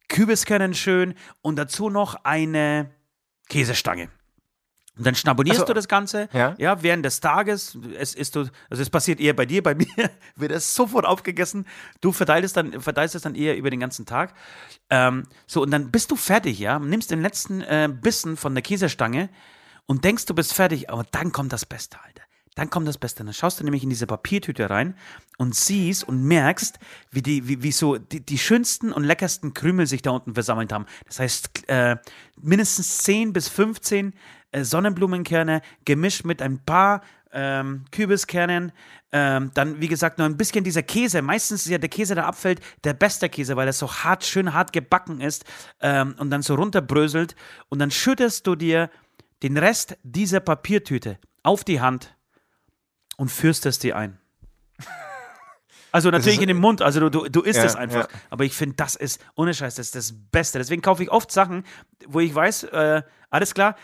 [0.08, 2.90] Kürbiskernen, schön und dazu noch eine
[3.48, 4.10] Käsestange.
[4.98, 6.82] Und dann schnabonierst Also, du das Ganze, ja.
[6.82, 9.86] während des Tages, es ist du, also es passiert eher bei dir, bei mir
[10.36, 11.66] wird es sofort aufgegessen.
[12.00, 14.34] Du verteilst dann, verteilst es dann eher über den ganzen Tag.
[14.90, 18.62] Ähm, so, und dann bist du fertig, ja, nimmst den letzten äh, Bissen von der
[18.62, 19.28] Käsestange
[19.86, 22.22] und denkst, du bist fertig, aber dann kommt das Beste, Alter.
[22.58, 23.22] Dann kommt das Beste.
[23.24, 24.96] Dann schaust du nämlich in diese Papiertüte rein
[25.36, 26.80] und siehst und merkst,
[27.12, 30.72] wie, die, wie, wie so die, die schönsten und leckersten Krümel sich da unten versammelt
[30.72, 30.86] haben.
[31.06, 31.98] Das heißt, äh,
[32.42, 34.12] mindestens 10 bis 15
[34.50, 38.72] äh, Sonnenblumenkerne gemischt mit ein paar ähm, Kürbiskernen.
[39.12, 41.22] Ähm, dann, wie gesagt, nur ein bisschen dieser Käse.
[41.22, 44.52] Meistens ist ja der Käse, der abfällt, der beste Käse, weil er so hart, schön
[44.52, 45.44] hart gebacken ist
[45.80, 47.36] ähm, und dann so runterbröselt.
[47.68, 48.90] Und dann schüttest du dir
[49.44, 52.17] den Rest dieser Papiertüte auf die Hand
[53.18, 54.18] und führst es dir ein.
[55.90, 58.10] Also natürlich ist- in den Mund, also du, du, du isst Ja, es einfach.
[58.12, 58.18] ja.
[58.28, 60.58] Aber ich finde, das ist, ohne Scheiß, das ist das Beste.
[60.58, 61.64] Deswegen kaufe ich oft Sachen,
[62.06, 63.74] wo ich weiß, äh, alles klar,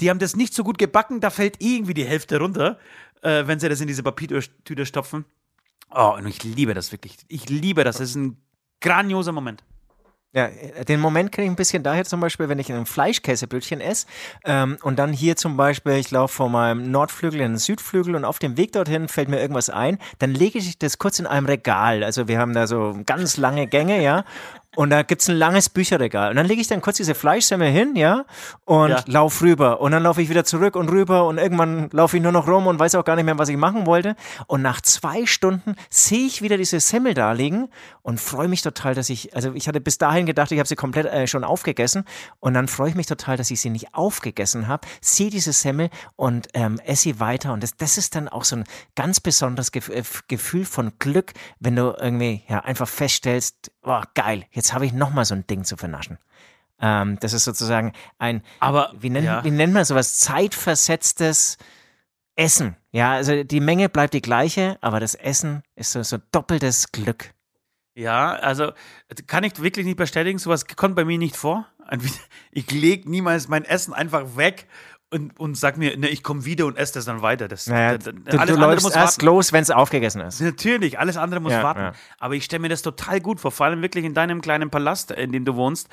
[0.00, 2.78] die haben das nicht so gut gebacken, da fällt irgendwie die Hälfte runter,
[3.20, 5.26] äh, wenn sie das in diese Papiertüte stopfen.
[5.90, 7.18] Oh, und ich liebe das wirklich.
[7.28, 7.98] Ich liebe das.
[7.98, 8.38] Das ist ein
[8.80, 9.62] grandioser Moment.
[10.32, 10.48] Ja,
[10.86, 14.06] den Moment kenne ich ein bisschen daher zum Beispiel, wenn ich ein Fleischkäsebrötchen esse
[14.44, 18.24] ähm, und dann hier zum Beispiel, ich laufe von meinem Nordflügel in den Südflügel und
[18.24, 21.46] auf dem Weg dorthin fällt mir irgendwas ein, dann lege ich das kurz in einem
[21.46, 22.04] Regal.
[22.04, 24.24] Also wir haben da so ganz lange Gänge, ja,
[24.76, 26.30] und da gibt's ein langes Bücherregal.
[26.30, 28.24] Und dann lege ich dann kurz diese Fleischsemmel hin, ja,
[28.64, 29.02] und Ja.
[29.06, 29.80] lauf rüber.
[29.80, 32.66] Und dann laufe ich wieder zurück und rüber und irgendwann laufe ich nur noch rum
[32.68, 34.14] und weiß auch gar nicht mehr, was ich machen wollte.
[34.46, 37.68] Und nach zwei Stunden sehe ich wieder diese Semmel da liegen
[38.02, 40.76] und freue mich total, dass ich, also ich hatte bis dahin gedacht, ich habe sie
[40.76, 42.04] komplett äh, schon aufgegessen.
[42.38, 45.90] Und dann freue ich mich total, dass ich sie nicht aufgegessen habe, sehe diese Semmel
[46.14, 47.52] und ähm, esse sie weiter.
[47.52, 48.64] Und das, das ist dann auch so ein
[48.94, 54.72] ganz besonderes äh, Gefühl von Glück, wenn du irgendwie ja einfach feststellst, oh, geil, jetzt
[54.72, 56.18] habe ich nochmal so ein Ding zu vernaschen.
[56.80, 59.44] Ähm, das ist sozusagen ein, Aber wie nennt, ja.
[59.44, 61.58] wie nennt man sowas, zeitversetztes
[62.36, 62.76] Essen.
[62.90, 67.34] Ja, also die Menge bleibt die gleiche, aber das Essen ist so, so doppeltes Glück.
[67.94, 68.72] Ja, also
[69.26, 71.66] kann ich wirklich nicht bestätigen, sowas kommt bei mir nicht vor.
[72.52, 74.68] Ich lege niemals mein Essen einfach weg
[75.12, 77.48] und, und sag mir, ne, ich komme wieder und esse das dann weiter.
[77.48, 79.26] Das, Naja, das- du, alles du läufst erst warten.
[79.26, 80.40] los, wenn es aufgegessen ist.
[80.40, 81.80] Natürlich, alles andere muss Ja, warten.
[81.80, 81.92] ja.
[82.18, 85.10] Aber ich stelle mir das total gut vor, vor allem wirklich in deinem kleinen Palast,
[85.10, 85.88] in dem du wohnst,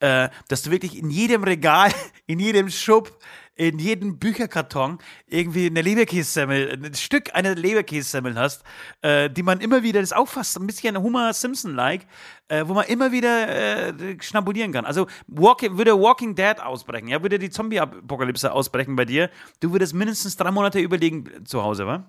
[0.00, 1.90] äh, dass du wirklich in jedem Regal,
[2.26, 3.18] in jedem Schub,
[3.56, 8.62] in jedem Bücherkarton irgendwie eine Leberkässemmel, ein Stück einer Leberkässemmel hast,
[9.00, 12.06] äh, die man immer wieder, das ist auch fast ein bisschen Homer Simpson-like,
[12.48, 13.48] äh, wo man immer wieder
[13.88, 14.84] äh, schnabulieren kann.
[14.84, 19.30] Also Walking, würde Walking Dead ausbrechen, ja, würde die Zombie-Apokalypse ausbrechen bei dir,
[19.60, 22.04] du würdest mindestens drei Monate überlegen zu Hause, wa?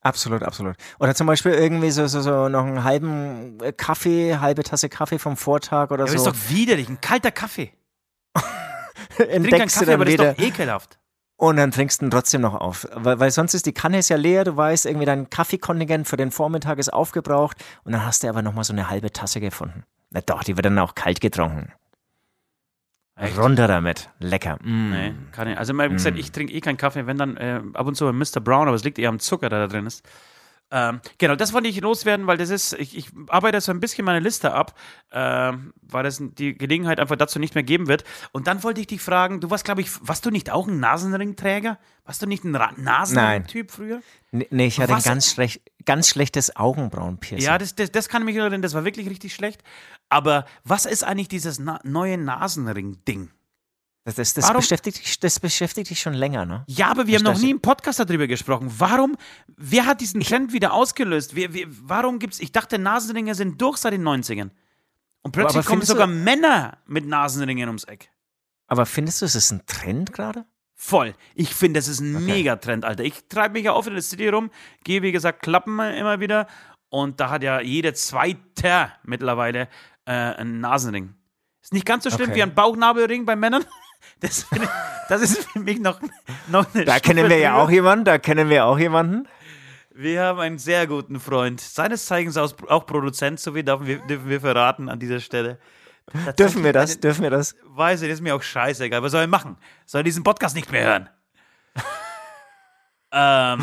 [0.00, 0.74] Absolut, absolut.
[0.98, 5.36] Oder zum Beispiel irgendwie so, so, so noch einen halben Kaffee, halbe Tasse Kaffee vom
[5.36, 6.16] Vortag oder Ja, so.
[6.16, 7.72] ist doch widerlich, ein kalter Kaffee.
[9.18, 10.34] Entdeckst du Kaffee, dann aber das ist wieder.
[10.34, 10.98] doch ekelhaft.
[11.36, 12.86] Und dann trinkst du ihn trotzdem noch auf.
[12.94, 16.16] Weil, weil sonst ist die Kanne ist ja leer, du weißt, irgendwie dein Kaffeekontingent für
[16.16, 19.82] den Vormittag ist aufgebraucht und dann hast du aber nochmal so eine halbe Tasse gefunden.
[20.10, 21.72] Na doch, die wird dann auch kalt getrunken.
[23.16, 23.38] Echt?
[23.38, 24.10] Runter damit.
[24.18, 24.58] Lecker.
[24.62, 24.90] Mm.
[24.90, 25.58] Nee, kann ich.
[25.58, 28.16] Also, wie gesagt, ich trinke eh keinen Kaffee, wenn dann äh, ab und zu ein
[28.16, 28.40] Mr.
[28.40, 30.02] Brown, aber es liegt eher am Zucker, der da drin ist.
[30.74, 34.06] Ähm, genau, das wollte ich loswerden, weil das ist, ich, ich arbeite so ein bisschen
[34.06, 34.74] meine Liste ab,
[35.12, 38.04] ähm, weil das die Gelegenheit einfach dazu nicht mehr geben wird.
[38.32, 40.80] Und dann wollte ich dich fragen, du warst, glaube ich, warst du nicht auch ein
[40.80, 41.78] Nasenringträger?
[42.06, 44.00] Warst du nicht ein Nasenring-Typ früher?
[44.30, 47.46] Nee, nee, ich hatte Was- ein ganz, schlecht, ganz schlechtes Augenbrauenpiercing.
[47.46, 49.62] Ja, das, das, das kann ich mich erinnern, das war wirklich richtig schlecht.
[50.08, 53.30] Aber was ist eigentlich dieses na neue Nasenring-Ding?
[54.04, 56.64] Das, das, das, beschäftigt dich, das beschäftigt dich schon länger, ne?
[56.66, 58.72] Ja, aber wir haben noch nie im Podcast darüber gesprochen.
[58.78, 59.16] Warum,
[59.56, 61.36] wer hat diesen Trend wieder ausgelöst?
[61.36, 64.50] Wer, wer, warum gibt's, ich dachte, Nasenringe sind durch seit den 90ern.
[65.22, 68.10] Und plötzlich kommen findest du- sogar Männer mit Nasenringen ums Eck.
[68.66, 70.46] Aber findest du, es ist ein Trend gerade?
[70.74, 71.14] Voll.
[71.36, 73.04] Ich finde, das ist ein Megatrend, Alter.
[73.04, 74.50] Ich treibe mich ja oft in der City rum,
[74.82, 76.48] gehe, wie gesagt, Klappen immer wieder.
[76.88, 79.68] Und da hat ja jeder Zweite mittlerweile
[80.06, 81.14] äh, einen Nasenring.
[81.62, 82.38] Ist nicht ganz so schlimm Okay.
[82.38, 83.64] wie ein Bauchnabelring bei Männern.
[84.20, 84.60] Das, ich-
[85.08, 86.00] das ist für mich noch,
[86.48, 89.28] noch eine Da kennen Stufe wir ja auch jemanden, da kennen wir auch jemanden.
[89.94, 93.98] Wir haben einen sehr guten Freund, seines Zeigens aus, auch Produzent, so wie dürfen wir,
[93.98, 95.58] dürfen wir verraten an dieser Stelle.
[96.38, 96.98] Dürfen wir das?
[96.98, 97.54] Dürfen wir das?
[97.64, 99.02] Weiß ich, das ist mir auch scheißegal.
[99.02, 99.56] Was soll er machen?
[99.86, 101.10] Soll er diesen Podcast nicht mehr hören?
[103.12, 103.62] ähm,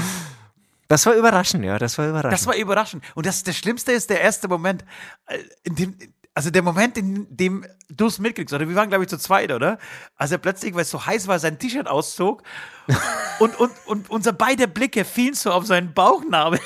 [0.87, 2.33] Das war überraschend, ja, das war überraschend.
[2.33, 3.03] das war überraschend.
[3.15, 4.85] Und das, das Schlimmste ist der erste Moment,
[5.27, 5.97] äh, in dem,
[6.39, 9.51] also der Moment, in dem du es mitkriegst, oder wir waren, glaube ich, zu zweit,
[9.51, 9.77] oder?
[10.15, 12.43] Als er plötzlich, weil es so heiß war, sein T-Shirt auszog
[13.39, 16.61] und, und, und unsere beide Blicke fielen so auf seinen Bauchnabel.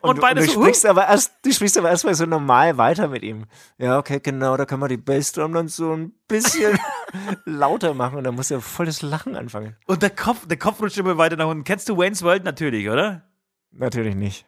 [0.00, 3.06] Und, du, beide du so, sprichst aber erst, du sprichst aber erstmal so normal weiter
[3.06, 3.44] mit ihm.
[3.78, 6.76] Ja, okay, genau, da kann man die Bassdrum dann so ein bisschen
[7.44, 9.76] lauter machen und dann muss er voll das Lachen anfangen.
[9.86, 11.62] Und der Kopf, der Kopf rutscht immer weiter nach unten.
[11.62, 13.22] Kennst du Wayne's World natürlich, oder?
[13.70, 14.44] Natürlich nicht.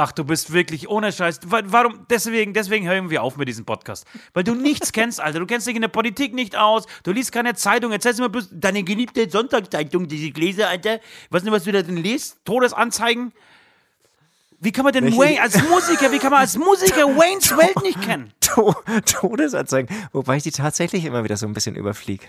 [0.00, 1.40] Ach, du bist wirklich ohne Scheiß.
[1.46, 2.06] Wa- Warum?
[2.08, 4.06] Deswegen, deswegen hören wir auf mit diesem Podcast.
[4.32, 5.40] Weil du nichts kennst, Alter.
[5.40, 6.84] Du kennst dich in der Politik nicht aus.
[7.02, 7.90] Du liest keine Zeitung.
[7.90, 11.00] Erzählst immer bloß deine geliebte Sonntagszeitung, die ich lese, Alter.
[11.30, 12.38] Weißt du, was du da drin liest?
[12.44, 13.32] Todesanzeigen?
[14.60, 17.82] Wie kann man denn Welche- Wayne als Musiker, wie kann man als Musiker Wayne's Welt
[17.82, 18.32] nicht kennen?
[18.40, 18.74] To
[19.04, 19.94] Todesanzeigen.
[20.12, 22.24] Wobei ich die tatsächlich immer wieder so ein bisschen überfliege.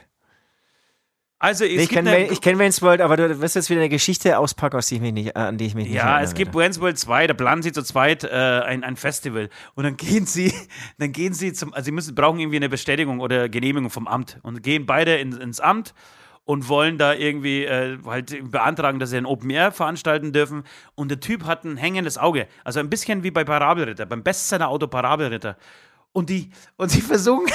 [1.42, 4.38] Also, Nee, ich kenne ich kenn Wayne's World, aber du wirst jetzt wieder eine Geschichte
[4.38, 6.54] auspacken, aus die ich mich nicht, äh, an die ich mich nicht Ja, es gibt
[6.54, 6.66] werde.
[6.66, 9.50] Wayne's World 2, da planen sie zu zweit äh, ein, ein Festival.
[9.74, 10.54] Und dann gehen sie,
[10.98, 14.38] dann gehen sie zum, also sie müssen, brauchen irgendwie eine Bestätigung oder Genehmigung vom Amt.
[14.44, 15.94] Und gehen beide in, ins Amt
[16.44, 20.64] und wollen da irgendwie äh, halt beantragen, dass sie ein Open Air veranstalten dürfen.
[20.96, 22.48] Und der Typ hat ein hängendes Auge.
[22.66, 25.56] Also ein bisschen wie bei Parabelritter, beim Bestseller-Auto Parabelritter.
[26.12, 27.46] Und die, und sie versuchen,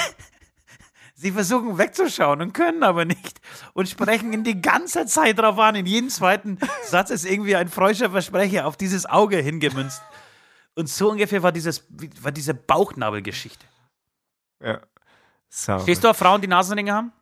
[1.15, 3.41] sie versuchen wegzuschauen und können aber nicht.
[3.73, 5.75] Und sprechen ihn die ganze Zeit drauf an.
[5.75, 10.01] In jedem zweiten Satz ist irgendwie ein freuscher Versprecher auf dieses Auge hingemünzt.
[10.75, 11.85] Und so ungefähr war, dieses,
[12.21, 13.65] war diese Bauchnabelgeschichte.
[14.61, 14.81] Ja.
[15.49, 17.13] Stehst du auf Frauen, die Nasenringe haben?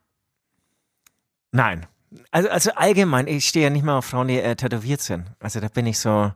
[1.52, 1.86] Nein.
[2.32, 5.28] Also, also allgemein, ich stehe ja nicht mal auf Frauen, die äh, tätowiert sind.
[5.40, 6.32] Also da bin ich so,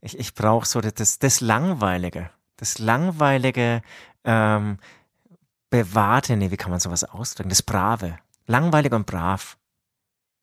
[0.00, 2.30] ich, ich brauche so das, das Langweilige.
[2.56, 3.82] Das Langweilige,
[4.24, 4.78] ähm,
[5.84, 7.48] Bewahrte, nee, wie kann man sowas ausdrücken?
[7.50, 8.18] Das Brave.
[8.46, 9.58] Langweilig und brav.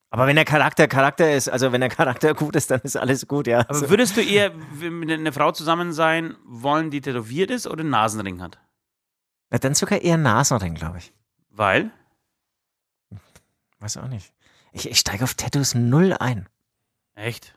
[0.10, 3.28] Aber wenn der Charakter Charakter ist, also wenn der Charakter gut ist, dann ist alles
[3.28, 3.62] gut, ja.
[3.62, 7.90] Aber würdest du eher mit einer Frau zusammen sein wollen, die tätowiert ist oder einen
[7.90, 8.60] Nasenring hat?
[9.50, 11.14] na, dann sogar eher Nasenring, glaube ich.
[11.50, 11.92] Weil?
[13.80, 14.34] Weiß auch nicht.
[14.72, 16.48] Ich, ich steige auf Tattoos null ein.
[17.16, 17.56] Echt?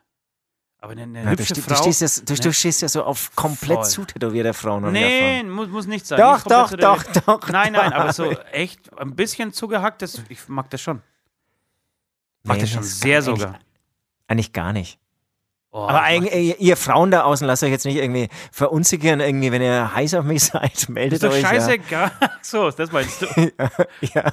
[0.87, 1.75] Aber eine, eine Ja, du, hübsche ste- Frau.
[1.75, 2.39] du, stehst ja, du, Ne?
[2.39, 3.85] du stehst ja so auf komplett Voll.
[3.89, 6.19] zutätowierte Frauen und nee, muss, muss nicht sein.
[6.19, 7.03] Doch, Nicht doch, doch,
[7.41, 7.49] doch.
[7.49, 8.13] Nein, nein, aber doch.
[8.15, 11.03] so echt ein bisschen zugehackt, das, ich mag das schon.
[12.45, 13.59] Mag Nee, das schon das sehr sogar.
[14.29, 14.99] Eigentlich gar nicht.
[15.73, 19.61] Oh, Aber eigentlich, ihr, Frauen da außen, lasst euch jetzt nicht irgendwie verunsichern, irgendwie, wenn
[19.63, 21.41] ihr heiß auf mich seid, meldet ist doch euch.
[21.43, 22.13] scheißegal.
[22.43, 23.27] So, das meinst du.
[23.57, 23.71] Ja.
[24.15, 24.33] ja.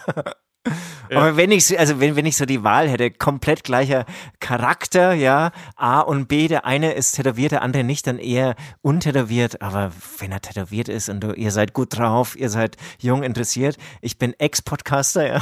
[1.09, 4.05] Aber wenn ich, also wenn, wenn ich so die Wahl hätte, komplett gleicher
[4.39, 9.61] Charakter, ja, A und B, der eine ist tätowiert, der andere nicht, dann eher untätowiert.
[9.61, 13.77] Aber wenn er tätowiert ist und du, ihr seid gut drauf, ihr seid jung interessiert,
[14.01, 15.41] ich bin Ex-Podcaster, ja,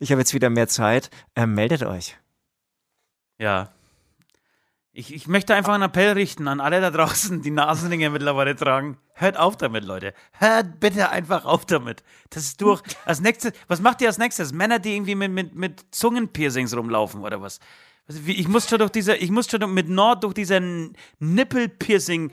[0.00, 2.16] ich habe jetzt wieder mehr Zeit, äh, meldet euch.
[3.38, 3.70] Ja.
[4.98, 8.98] Ich, ich möchte einfach einen Appell richten an alle da draußen, die Nasenringe mittlerweile tragen.
[9.14, 10.12] Hört auf damit, Leute.
[10.32, 12.02] Hört bitte einfach auf damit.
[12.30, 12.82] Das ist durch.
[13.04, 14.52] Als nächstes, was macht ihr als nächstes?
[14.52, 17.60] Männer, die irgendwie mit, mit, mit Zungenpiercings rumlaufen oder was?
[18.08, 20.60] Also Ich muss schon durch diese, ich muss schon mit Nord durch diese
[21.20, 22.32] Nippelpiercing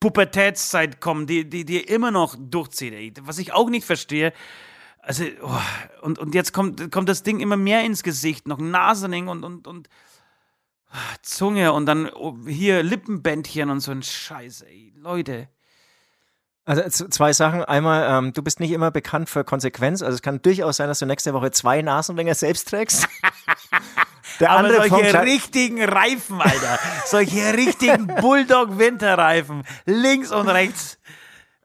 [0.00, 3.20] Pubertätszeit kommen, die, die, die immer noch durchzieht.
[3.24, 4.32] Was ich auch nicht verstehe.
[5.00, 5.60] Also, oh,
[6.02, 9.68] und, und jetzt kommt, kommt das Ding immer mehr ins Gesicht, noch Nasenring und, und,
[9.68, 9.88] und
[11.22, 14.92] Zunge und dann oh, hier Lippenbändchen und so ein Scheiß, ey.
[14.96, 15.48] Leute.
[16.64, 17.64] Also zwei Sachen.
[17.64, 20.02] Einmal, ähm, du bist nicht immer bekannt für Konsequenz.
[20.02, 23.08] Also es kann durchaus sein, dass du nächste Woche zwei Nasenringer selbst trägst.
[24.40, 26.78] Der Aber andere solche Punkt, richtigen Reifen, Alter.
[27.06, 29.64] solche richtigen Bulldog-Winterreifen.
[29.86, 30.98] Links und rechts.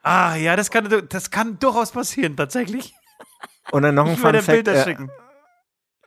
[0.01, 2.93] Ah, ja, das kann, das kann durchaus passieren, tatsächlich.
[3.71, 4.47] und dann noch ein Fun Fact.
[4.47, 5.11] Bilder Äh, schicken.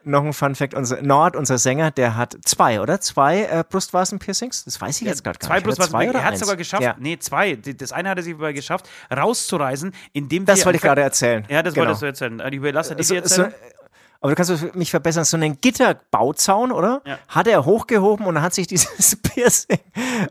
[0.07, 0.75] Noch ein Fun Fact.
[0.75, 3.01] Unser Nord, unser Sänger, der hat zwei, oder?
[3.01, 4.65] Zwei äh, Brustwarzen-Piercings?
[4.65, 5.79] Das weiß ich jetzt gerade gar Zwei nicht.
[5.79, 5.91] was.
[5.91, 6.41] zwei oder Er hat eins?
[6.41, 6.83] sogar geschafft.
[6.83, 7.57] Ja, Nee, zwei.
[7.57, 11.45] Das eine hat er sich aber geschafft, rauszureisen, indem das wir wollte ich gerade erzählen.
[11.49, 11.87] Ja, das genau.
[11.87, 12.43] wolltest du erzählen.
[12.49, 13.55] Ich überlasse dir so, die so, erzählen.
[14.21, 17.03] Aber du kannst mich verbessern, so einen Gitterbauzaun, oder?
[17.05, 17.19] Ja.
[17.29, 19.79] Hat er hochgehoben und hat sich dieses Piercing,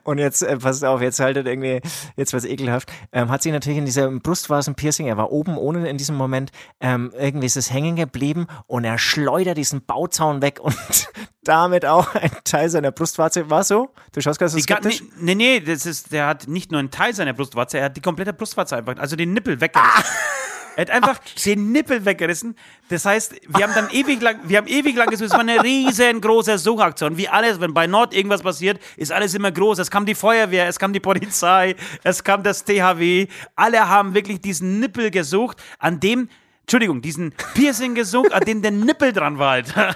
[0.03, 1.81] und jetzt, äh, passt auf, jetzt haltet irgendwie,
[2.15, 5.97] jetzt was ekelhaft, ähm, hat sich natürlich in diesem Brustwarzen-Piercing, er war oben ohne in
[5.97, 10.75] diesem Moment, ähm, irgendwie ist es hängen geblieben und er schleudert diesen Bauzaun weg und
[11.43, 13.49] damit auch ein Teil seiner Brustwarze.
[13.49, 13.89] War so?
[14.11, 15.03] Du schaust gerade so skeptisch?
[15.17, 17.97] nee, nee, nee, das ist, der hat nicht nur einen Teil seiner Brustwarze, er hat
[17.97, 20.03] die komplette Brustwarze einfach, also den Nippel weggerissen.
[20.75, 22.55] Er hat einfach den Nippel weggerissen.
[22.89, 25.27] Das heißt, wir haben dann ewig lang, wir haben ewig lang gesucht.
[25.27, 27.17] Es war eine riesengroße Suchaktion.
[27.17, 29.79] Wie alles, wenn bei Nord irgendwas passiert, ist alles immer groß.
[29.79, 33.27] Es kam die Feuerwehr, es kam die Polizei, es kam das THW.
[33.55, 36.29] Alle haben wirklich diesen Nippel gesucht, an dem,
[36.61, 39.95] Entschuldigung, diesen Piercing gesucht, an dem der Nippel dran war, Alter.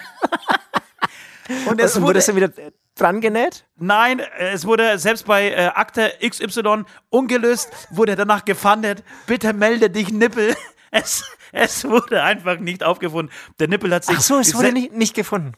[1.66, 3.66] Und es wurde, wurde dann wieder dran genäht?
[3.78, 9.04] Nein, äh, es wurde selbst bei äh, Akte XY ungelöst, wurde danach gefahndet.
[9.28, 10.56] Bitte melde dich, Nippel.
[10.92, 13.32] Es, es wurde einfach nicht aufgefunden.
[13.60, 14.18] Der Nippel hat sich.
[14.18, 15.52] Ach so, es wurde nicht, nicht gefunden.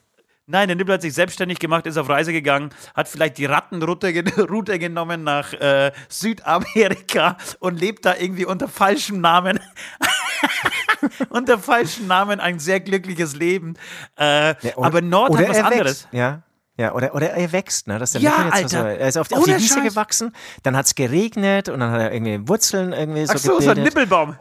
[0.46, 4.12] Nein, der Nippel hat sich selbstständig gemacht, ist auf Reise gegangen, hat vielleicht die Rattenroute
[4.50, 9.62] Route genommen nach äh, Südamerika und lebt da irgendwie unter falschem Namen.
[11.30, 13.76] unter falschem Namen ein sehr glückliches Leben.
[14.20, 16.04] Äh, Ja, oder- aber Nord hat was er anderes.
[16.04, 16.42] Wächst, ja.
[16.78, 18.00] Ja, oder, oder er wächst, ne?
[18.00, 18.98] Dass der Ja, jetzt so, Alter.
[19.00, 19.84] er ist auf, die- auf Ohne die Wiese Scheiß.
[19.94, 23.50] gewachsen, dann hat es geregnet und dann hat er irgendwie Wurzeln irgendwie so Ach so,
[23.50, 23.84] so ein gebildet.
[23.86, 24.38] Nippelbaum.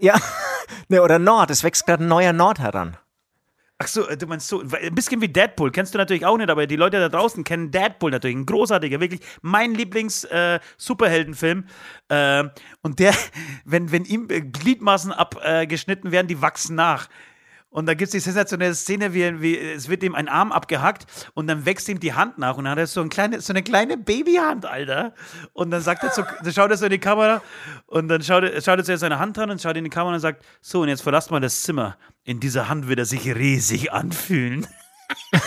[0.00, 0.14] Ja,
[0.88, 2.96] ne, oder Nord, es wächst gerade ein neuer Nord heran.
[3.80, 6.50] Ach so, äh, du meinst so, ein bisschen wie Deadpool, kennst du natürlich auch nicht,
[6.50, 11.64] aber die Leute da draußen kennen Deadpool natürlich, ein großartiger, wirklich mein Lieblings-Superheldenfilm.
[12.08, 12.44] Äh,
[12.82, 13.14] und der,
[13.64, 17.08] wenn, wenn ihm äh, Gliedmaßen abgeschnitten werden, die wachsen nach.
[17.70, 21.04] Und da gibt es die sensationelle Szene, wie, wie es wird ihm ein Arm abgehackt
[21.34, 23.52] und dann wächst ihm die Hand nach und dann hat er so, ein kleine, so
[23.52, 25.12] eine kleine Babyhand, Alter.
[25.52, 27.42] Und dann sagt er so, dann schaut er so in die Kamera
[27.86, 30.14] und dann schaut er, schaut er zuerst seine Hand an und schaut in die Kamera
[30.14, 31.98] und sagt, so und jetzt verlasst mal das Zimmer.
[32.24, 34.66] In dieser Hand wird er sich riesig anfühlen.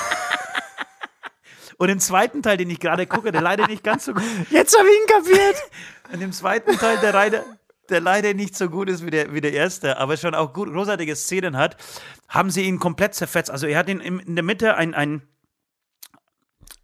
[1.82, 4.78] Und im zweiten Teil, den ich gerade gucke, der leider nicht ganz so gut Jetzt
[4.78, 5.56] habe ich ihn kapiert.
[6.14, 7.44] und im zweiten Teil, der leider,
[7.92, 10.70] der leider nicht so gut ist wie der, wie der erste, aber schon auch gut,
[10.70, 11.78] großartige Szenen hat,
[12.28, 13.52] haben sie ihn komplett zerfetzt.
[13.52, 15.22] Also er hat ihn in der Mitte ein, ein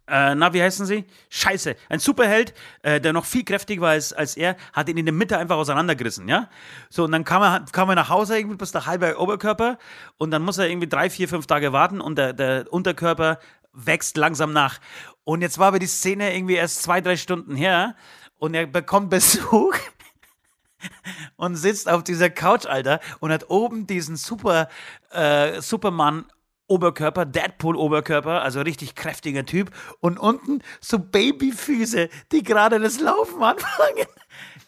[0.08, 1.04] äh, na, wie heißen sie?
[1.28, 1.76] Scheiße.
[1.90, 5.12] Ein Superheld, äh, der noch viel kräftiger war als, als er, hat ihn in der
[5.12, 6.48] Mitte einfach auseinandergerissen, ja?
[6.88, 9.78] So, und dann kam er, kam er nach Hause irgendwie bis der halbe Oberkörper
[10.16, 13.38] und dann muss er irgendwie drei, vier, fünf Tage warten und der, der Unterkörper
[13.72, 14.78] wächst langsam nach.
[15.24, 17.94] Und jetzt war aber die Szene irgendwie erst zwei, drei Stunden her
[18.38, 19.74] und er bekommt Besuch
[21.36, 24.68] und sitzt auf dieser Couch, Alter, und hat oben diesen Super,
[25.10, 26.24] äh, Superman
[26.68, 29.70] Oberkörper, Deadpool-Oberkörper, also richtig kräftiger Typ.
[30.00, 34.06] Und unten so Babyfüße, die gerade das Laufen anfangen.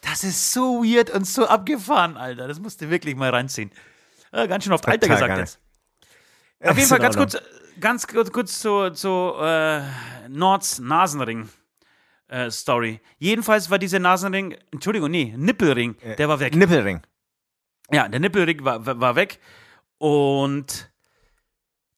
[0.01, 2.47] Das ist so weird und so abgefahren, Alter.
[2.47, 3.71] Das musst du wirklich mal reinziehen.
[4.33, 5.39] Ja, ganz schön oft Alter gesagt geil.
[5.39, 5.59] jetzt.
[6.63, 7.37] Auf jeden Fall ganz kurz,
[7.79, 9.81] ganz kurz, kurz zu, zu äh,
[10.27, 11.49] Nords Nasenring.
[12.31, 13.01] Äh, Story.
[13.17, 16.55] Jedenfalls war dieser Nasenring, Entschuldigung, nee, Nippelring, der war weg.
[16.55, 17.01] Nippelring.
[17.91, 19.39] Ja, der Nippelring war, war weg.
[19.97, 20.89] Und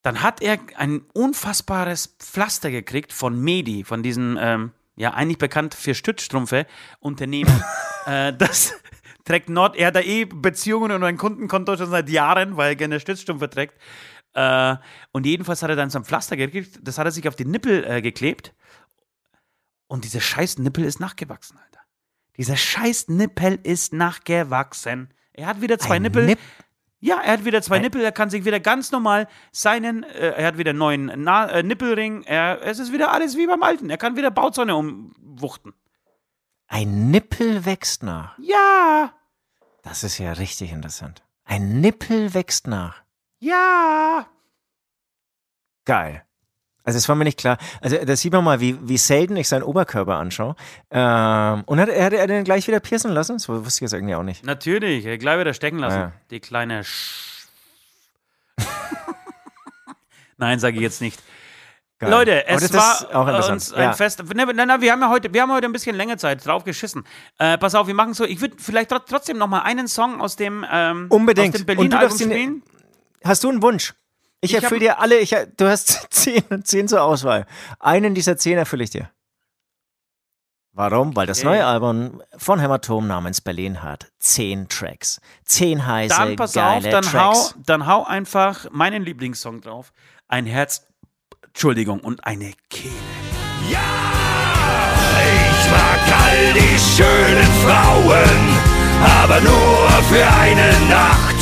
[0.01, 5.75] dann hat er ein unfassbares Pflaster gekriegt von Medi, von diesem, ähm, ja, eigentlich bekannt
[5.75, 6.65] für Stützstrümpfe
[6.99, 7.63] Unternehmen.
[8.07, 8.73] äh, das
[9.25, 12.75] trägt Nord, er hat da eh Beziehungen und ein Kundenkonto schon seit Jahren, weil er
[12.75, 13.75] gerne Stützstrümpfe trägt.
[14.33, 14.77] Äh,
[15.11, 17.45] und jedenfalls hat er dann so ein Pflaster gekriegt, das hat er sich auf die
[17.45, 18.55] Nippel äh, geklebt.
[19.93, 21.79] Und dieser scheiß Nippel ist nachgewachsen, Alter.
[22.37, 25.13] Dieser scheiß Nippel ist nachgewachsen.
[25.33, 26.25] Er hat wieder zwei Ein Nippel.
[26.25, 26.39] Nipp-
[26.99, 30.31] Ja, er hat wieder zwei Ein- Nippel, er kann sich wieder ganz normal seinen, äh,
[30.31, 33.61] er hat wieder einen neuen Na äh, Nippelring, er, es ist wieder alles wie beim
[33.61, 35.73] Alten, er kann wieder Bauzäune umwuchten.
[36.65, 38.35] Ein Nippel wächst nach.
[38.39, 39.13] Ja,
[39.83, 41.23] Das ist ja richtig interessant.
[41.43, 43.03] Ein Nippel wächst nach.
[43.39, 44.25] ja.
[45.85, 46.25] Geil.
[46.85, 47.57] Also es war mir nicht klar.
[47.81, 50.55] Also da sieht man mal, wie, wie selten ich seinen Oberkörper anschaue.
[50.91, 53.33] Ähm, und hat, er- hat er den gleich wieder piercen lassen?
[53.37, 54.45] Das wusste ich jetzt irgendwie auch nicht.
[54.45, 56.11] Natürlich, er gleich wieder stecken lassen, Ja.
[56.29, 57.47] die kleine Sch
[60.37, 61.21] Nein, sage ich jetzt nicht.
[61.99, 62.09] Geil.
[62.09, 63.93] Leute, es das war ist auch uns ein ja.
[63.93, 64.21] Fest.
[64.33, 66.63] Ne, ne, ne, wir haben ja heute, wir haben heute ein bisschen länger Zeit drauf
[66.65, 67.05] geschissen.
[67.37, 68.25] Äh, pass auf, wir machen so.
[68.25, 71.55] Ich würde vielleicht tro- trotzdem noch mal einen Song aus dem ähm, Unbedingt.
[71.55, 72.63] aus dem darfst ihn- spielen.
[73.23, 73.93] Hast du einen Wunsch?
[74.43, 77.45] Ich, erfülle dir alle, ich, du hast zehn, zehn zur Auswahl.
[77.79, 79.09] Einen dieser zehn erfülle ich dir.
[80.75, 81.15] Warum?
[81.15, 81.47] Weil das Okay.
[81.49, 85.21] neue Album von Hämatom namens Berlin hat zehn Tracks.
[85.45, 87.53] Zehn heiße, Dann pass geile auf, dann Tracks.
[87.55, 89.93] hau, dann hau einfach meinen Lieblingssong drauf.
[90.27, 90.87] Ein Herz,
[91.45, 92.93] Entschuldigung, und eine Kehle.
[93.69, 93.79] Ja,
[95.21, 98.57] ich mag all die schönen Frauen,
[99.21, 101.32] aber nur für eine Nacht.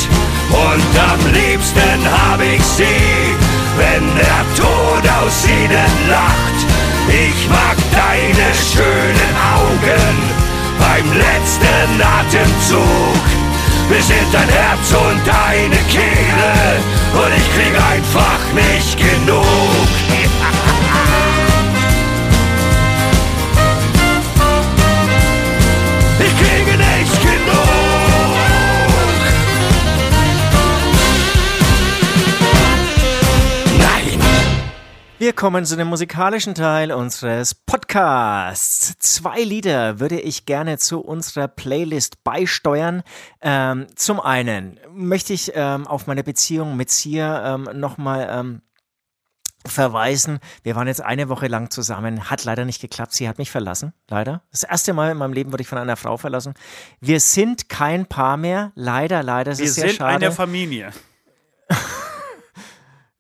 [0.52, 3.36] Und am liebsten hab ich sie,
[3.78, 6.60] wenn der Tod aus ihnen lacht.
[7.08, 10.16] Ich mag deine schönen Augen
[10.80, 13.24] beim letzten Atemzug.
[13.90, 16.80] Wir sind dein Herz und deine Kehle
[17.14, 19.88] und ich krieg einfach nicht genug.
[35.22, 38.98] Wir kommen zu dem musikalischen Teil unseres Podcasts.
[38.98, 43.04] Zwei Lieder würde ich gerne zu unserer Playlist beisteuern.
[43.40, 48.62] Ähm, zum einen möchte ich ähm, auf meine Beziehung mit Sia ähm, nochmal ähm,
[49.64, 50.40] verweisen.
[50.64, 53.14] Wir waren jetzt eine Woche lang zusammen, hat leider nicht geklappt.
[53.14, 54.42] Sie hat mich verlassen, leider.
[54.50, 56.56] Das erste Mal in meinem Leben wurde ich von einer Frau verlassen.
[57.00, 59.52] Wir sind kein Paar mehr, leider, leider.
[59.52, 60.16] Es Wir ist sehr sind schade.
[60.16, 60.92] eine Familie.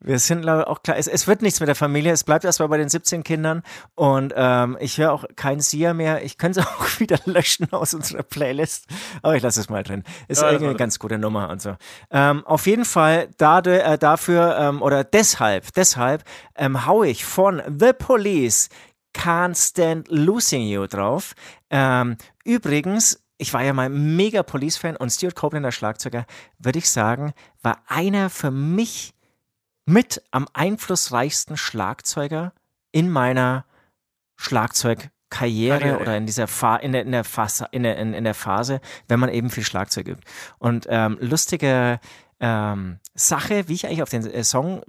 [0.04, 2.44] Wir sind glaube ich, auch klar, es, es wird nichts mit der Familie, es bleibt
[2.44, 3.62] erstmal bei den 17 Kindern
[3.96, 6.24] und ähm, ich höre auch kein Sia mehr.
[6.24, 8.88] Ich könnte es auch wieder löschen aus unserer Playlist,
[9.22, 10.04] aber ich lasse es mal drin.
[10.28, 11.76] Ist Ja, irgendwie eine ganz gute Nummer und so.
[12.10, 16.24] Ähm, auf jeden Fall dadurch, äh, dafür ähm, oder deshalb, deshalb
[16.56, 18.70] ähm, hau ich von The Police
[19.14, 21.34] Can't Stand Losing You drauf.
[21.70, 26.26] Ähm, übrigens, ich war ja mal mega Police-Fan und Stuart Copeland, der Schlagzeuger,
[26.60, 29.14] würde ich sagen, war einer für mich
[29.92, 32.54] mit am einflussreichsten Schlagzeuger
[32.92, 33.66] in meiner
[34.38, 36.00] Schlagzeugkarriere Karriere.
[36.00, 38.82] oder in dieser Fa in der, in, der Phase, in, der, in, in der Phase,
[39.08, 40.24] wenn man eben viel Schlagzeug übt.
[40.60, 42.00] Und ähm, lustige
[42.40, 44.84] ähm, Sache, wie ich eigentlich auf den äh, Song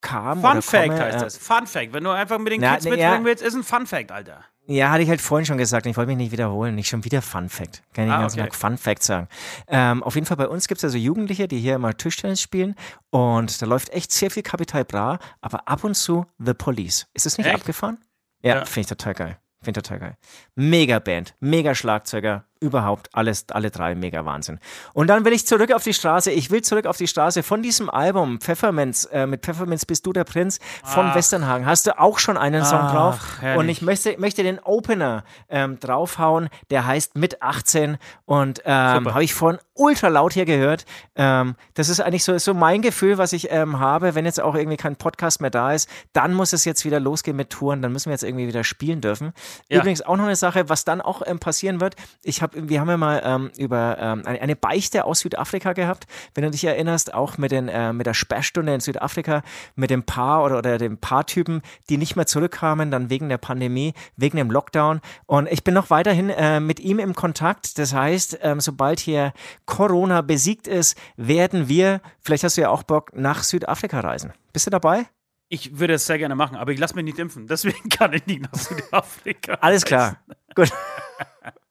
[0.00, 0.42] kam.
[0.42, 1.38] Fun Fact komme, heißt äh, das.
[1.38, 1.92] Fun Fact.
[1.92, 3.24] Wenn du einfach mit den Na, Kids ne, mitbringen ja.
[3.24, 4.44] willst, ist ein Fun Fact, Alter.
[4.66, 5.84] Ja, hatte ich halt vorhin schon gesagt.
[5.86, 6.74] Ich wollte mich nicht wiederholen.
[6.74, 7.82] Nicht schon wieder Fun Fact.
[7.92, 8.48] Kann ich Ah, den ganzen okay.
[8.48, 9.28] Tag Fun Fact sagen.
[9.68, 12.74] Ähm, auf jeden Fall bei uns gibt es also Jugendliche, die hier immer Tischtennis spielen.
[13.10, 17.06] Und da läuft echt sehr viel Kapital Bra, aber ab und zu The Police.
[17.12, 17.56] Ist das nicht Echt?
[17.56, 17.98] abgefahren?
[18.42, 18.64] Ja, Ja.
[18.64, 19.38] finde ich total geil.
[19.62, 20.16] Finde ich total geil.
[20.54, 24.58] Mega Band, mega Schlagzeuger, überhaupt alles, alle drei mega Wahnsinn.
[24.94, 26.30] Und dann will ich zurück auf die Straße.
[26.30, 30.12] Ich will zurück auf die Straße von diesem Album Pfefferminz, äh, mit Pfefferminz bist du
[30.12, 31.14] der Prinz von Ach.
[31.14, 31.66] Westernhagen.
[31.66, 33.40] Hast du auch schon einen Song Ach, drauf?
[33.40, 33.58] herrlich.
[33.58, 39.24] Und ich möchte, möchte den Opener ähm, draufhauen, der heißt Mit 18 und ähm, habe
[39.24, 40.86] ich vorhin ultra laut hier gehört.
[41.16, 44.54] Ähm, das ist eigentlich so, so mein Gefühl, was ich ähm, habe, wenn jetzt auch
[44.54, 47.92] irgendwie kein Podcast mehr da ist, dann muss es jetzt wieder losgehen mit Touren, dann
[47.92, 49.32] müssen wir jetzt irgendwie wieder spielen dürfen.
[49.68, 49.80] Ja.
[49.80, 51.96] Übrigens auch noch eine Sache, was dann auch ähm, passieren wird.
[52.22, 56.06] Ich habe, wir haben ja mal ähm, über ähm, eine, eine Beichte aus Südafrika gehabt,
[56.34, 59.42] wenn du dich erinnerst, auch mit den äh, mit der Sperrstunde in Südafrika,
[59.76, 63.94] mit dem Paar oder, oder dem Paartypen, die nicht mehr zurückkamen, dann wegen der Pandemie,
[64.16, 65.00] wegen dem Lockdown.
[65.26, 67.78] Und ich bin noch weiterhin äh, mit ihm im Kontakt.
[67.78, 69.32] Das heißt, ähm, sobald hier
[69.66, 74.32] Corona besiegt ist, werden wir, vielleicht hast du ja auch Bock, nach Südafrika reisen.
[74.52, 75.06] Bist du dabei?
[75.48, 77.46] Ich würde es sehr gerne machen, aber ich lasse mich nicht impfen.
[77.46, 79.54] Deswegen kann ich nicht nach Südafrika.
[79.60, 80.18] Alles klar.
[80.54, 80.70] Gut.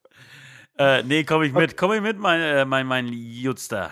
[0.77, 1.77] Äh, nee, komme ich mit.
[1.77, 3.91] Komme ich mit, mein, äh, mein, mein Jutster.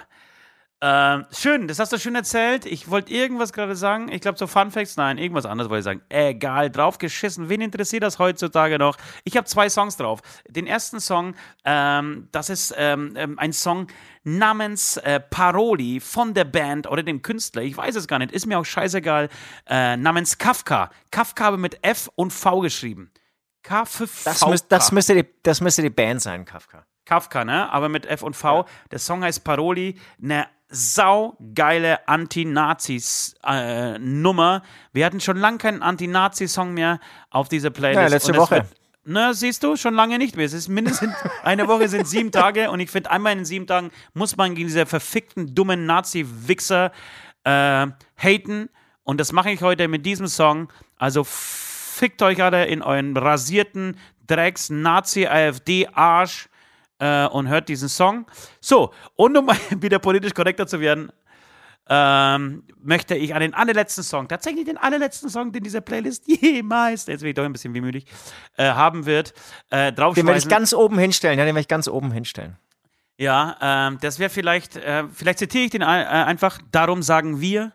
[0.83, 2.65] Ähm, schön, das hast du schön erzählt.
[2.65, 4.11] Ich wollte irgendwas gerade sagen.
[4.11, 6.01] Ich glaube, so Fun Facts, nein, irgendwas anderes wollte ich sagen.
[6.09, 7.49] Egal, draufgeschissen.
[7.49, 8.97] Wen interessiert das heutzutage noch?
[9.23, 10.21] Ich habe zwei Songs drauf.
[10.49, 13.85] Den ersten Song, ähm, das ist ähm, ähm, ein Song
[14.23, 17.61] namens äh, Paroli von der Band oder dem Künstler.
[17.61, 19.29] Ich weiß es gar nicht, ist mir auch scheißegal.
[19.67, 20.89] Äh, namens Kafka.
[21.11, 23.11] Kafka habe mit F und V geschrieben.
[23.63, 24.49] K für Das, V.
[24.49, 26.85] müß, das, müsste die, das müsste die Band sein, Kafka.
[27.05, 27.71] Kafka, ne?
[27.71, 28.65] Aber mit F und V.
[28.91, 29.99] Der Song heißt Paroli.
[30.21, 34.61] Eine saugeile Anti-Nazis-Nummer.
[34.93, 36.99] Wir hatten schon lange keinen Anti-Nazi-Song mehr
[37.29, 38.01] auf dieser Playlist.
[38.01, 38.55] Ja, letzte Woche.
[38.55, 38.67] Wird,
[39.03, 40.45] ne, siehst du, schon lange nicht mehr.
[40.45, 43.91] Es ist mindestens eine Woche sind sieben Tage und ich finde, einmal in sieben Tagen
[44.13, 46.93] muss man gegen diese verfickten, dummen Nazi-Wichser
[47.43, 48.69] äh, haten.
[49.03, 50.71] Und das mache ich heute mit diesem Song.
[50.97, 51.25] Also
[52.01, 53.95] fickt euch alle in euren rasierten
[54.25, 56.49] Drecks, Nazi, AfD, Arsch
[56.97, 58.25] äh, und hört diesen Song.
[58.59, 59.47] So, und um
[59.79, 61.11] wieder politisch korrekter zu werden,
[61.87, 67.05] ähm, möchte ich an den allerletzten Song, tatsächlich den allerletzten Song, den diese Playlist jemals,
[67.05, 68.05] jetzt bin ich doch ein bisschen wehmütig,
[68.57, 69.35] äh, haben wird,
[69.69, 71.37] äh, Den werde ich ganz oben hinstellen.
[71.37, 72.57] Ja, den werde ich ganz oben hinstellen.
[73.17, 77.73] Ja, ähm, das wäre vielleicht, äh, vielleicht zitiere ich den äh, einfach, darum sagen wir,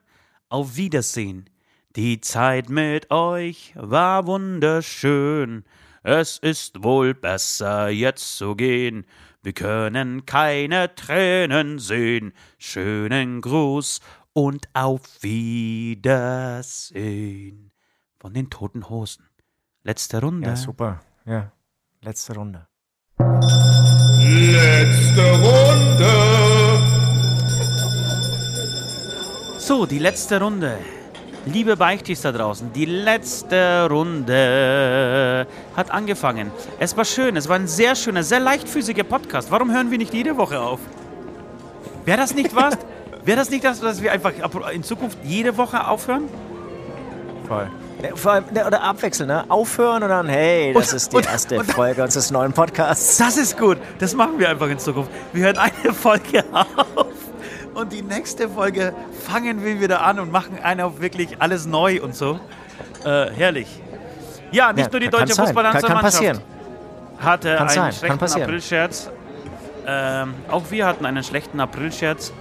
[0.49, 1.49] auf Wiedersehen.
[1.97, 5.65] Die Zeit mit euch war wunderschön.
[6.03, 9.07] Es ist wohl besser jetzt zu gehen.
[9.43, 12.35] Wir können keine Tränen sehen.
[12.59, 14.01] Schönen Gruß
[14.35, 16.03] und auf Wiedersehen.
[18.19, 19.25] Von den toten Hosen.
[19.83, 20.51] Letzte Runde.
[20.51, 21.01] Ja, super.
[21.25, 21.51] Ja,
[22.03, 22.69] letzte Runde.
[24.19, 26.13] Letzte Runde.
[29.59, 30.79] So, die letzte Runde.
[31.47, 36.51] Liebe Beichtis da draußen, die letzte Runde hat angefangen.
[36.81, 39.51] Es war schön, es war ein sehr schöner, sehr leichtfüßiger Podcast.
[39.53, 40.81] Warum hören wir nicht jede Woche auf?
[42.05, 42.77] Wäre das nicht was?
[43.25, 44.33] Wäre das nicht das, dass wir einfach
[44.73, 46.25] in Zukunft jede Woche aufhören?
[47.47, 47.69] Voll.
[48.03, 49.45] Ne, Vor allem, ne, oder abwechseln, ne?
[49.49, 53.17] Aufhören und dann, hey, das Und- ist die und- erste und- Folge unseres neuen Podcasts.
[53.19, 53.79] Das ist gut.
[54.01, 55.11] Das machen wir einfach in Zukunft.
[55.33, 57.07] Wir hören eine Folge auf
[57.77, 58.93] und die nächste Folge
[59.27, 62.41] fangen wir wieder an und machen eine auf wirklich alles neu und so.
[63.05, 63.69] Äh, herrlich.
[64.51, 66.41] Ja, nicht Ja, nur die deutsche Fußballnationalmannschaft passieren.
[67.19, 68.43] hatte Kann einen sein, schlechten.
[68.43, 69.11] Aprilscherz.
[69.87, 72.33] Ähm, auch wir hatten einen schlechten Aprilscherz.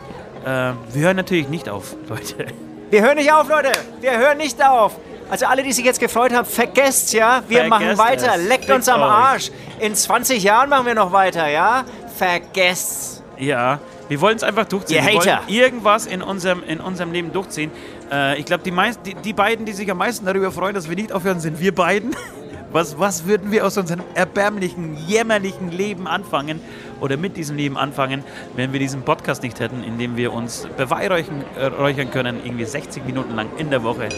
[0.44, 2.48] Äh, wir hören natürlich nicht auf, Leute.
[2.90, 3.72] Wir hören nicht auf, Leute.
[4.02, 4.94] Wir hören nicht auf.
[5.30, 7.42] Also alle, die sich jetzt gefreut haben, vergesst, ja?
[7.48, 8.36] Wir Vergesst machen weiter.
[8.36, 8.48] es.
[8.48, 9.10] Leckt uns Fickt am euch.
[9.10, 9.52] Arsch.
[9.80, 11.84] In 20 Jahren machen wir noch weiter, ja?
[12.16, 13.24] Vergesst's.
[13.38, 14.98] Ja, wir wollen es einfach durchziehen.
[14.98, 15.50] Ihr wir wollen Hater.
[15.50, 17.72] irgendwas in unserem, in unserem Leben durchziehen.
[18.12, 18.72] Äh, ich glaube, die,
[19.06, 21.74] die, die beiden, die sich am meisten darüber freuen, dass wir nicht aufhören, sind wir
[21.74, 22.16] beiden.
[22.72, 26.60] Was, was würden wir aus unserem erbärmlichen, jämmerlichen Leben anfangen
[27.00, 28.22] oder mit diesem Leben anfangen,
[28.58, 33.06] wenn wir diesen Podcast nicht hätten, in dem wir uns beweihräuchern äh, können, irgendwie 60
[33.06, 34.10] Minuten lang in der Woche.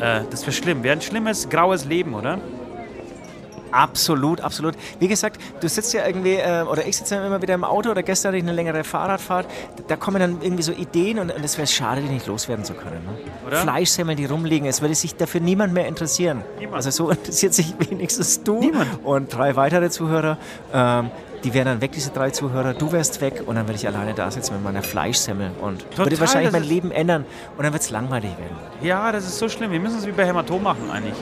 [0.00, 0.82] Äh, das wäre schlimm.
[0.82, 2.38] Wäre ein schlimmes, graues Leben, oder?
[3.72, 4.74] Absolut, absolut.
[4.98, 7.90] Wie gesagt, du sitzt ja irgendwie, äh, oder ich sitze ja immer wieder im Auto
[7.90, 9.46] oder gestern hatte ich eine längere Fahrradfahrt.
[9.88, 12.74] Da kommen dann irgendwie so Ideen und, und es wäre schade, die nicht loswerden zu
[12.74, 13.02] können.
[13.04, 13.12] Ne?
[13.46, 13.58] Oder?
[13.58, 16.42] Fleischsemmeln, die rumliegen, es würde sich dafür niemand mehr interessieren.
[16.58, 16.76] Niemand.
[16.76, 19.04] Also so interessiert sich wenigstens du Niemand.
[19.04, 20.38] und drei weitere Zuhörer.
[20.72, 21.10] Ähm,
[21.44, 22.74] die wären dann weg, diese drei Zuhörer.
[22.74, 26.06] Du wärst weg und dann würde ich alleine da sitzen mit meiner Fleischsemmel und Total,
[26.06, 27.24] würde wahrscheinlich mein Leben ändern
[27.56, 28.56] und dann wird es langweilig werden.
[28.82, 29.70] Ja, das ist so schlimm.
[29.70, 31.14] Wir müssen es wie bei Hämatom machen eigentlich.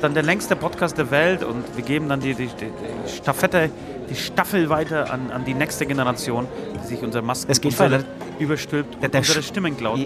[0.00, 2.70] Das ist dann der längste Podcast der Welt und wir geben dann die, die, die,
[3.18, 3.68] Staffette,
[4.08, 6.46] die Staffel weiter an, an die nächste Generation,
[6.82, 8.04] die sich unser Masken Das geht unsere voll,
[8.38, 10.00] überstülpt Der- und der unsere Sch- Stimmen klaut.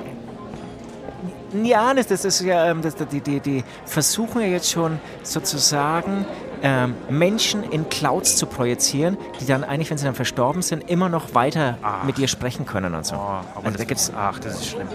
[1.62, 6.26] Ja, das, das ist ja, ähm, das, die, die, die versuchen ja jetzt schon sozusagen
[6.64, 11.09] ähm, Menschen in Clouds zu projizieren, die dann eigentlich, wenn sie dann verstorben sind, immer
[11.09, 13.14] noch weiter mit dir sprechen können und so.
[13.14, 14.88] Oh, aber also da das, gibt's, ach, das ist schlimm.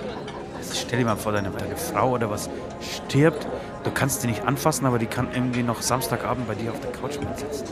[0.58, 2.50] Das ist, stell dir mal vor, deine, deine Frau oder was
[2.82, 3.48] stirbt.
[3.84, 6.92] Du kannst die nicht anfassen, aber die kann irgendwie noch Samstagabend bei dir auf der
[6.92, 7.66] Couch sitzen.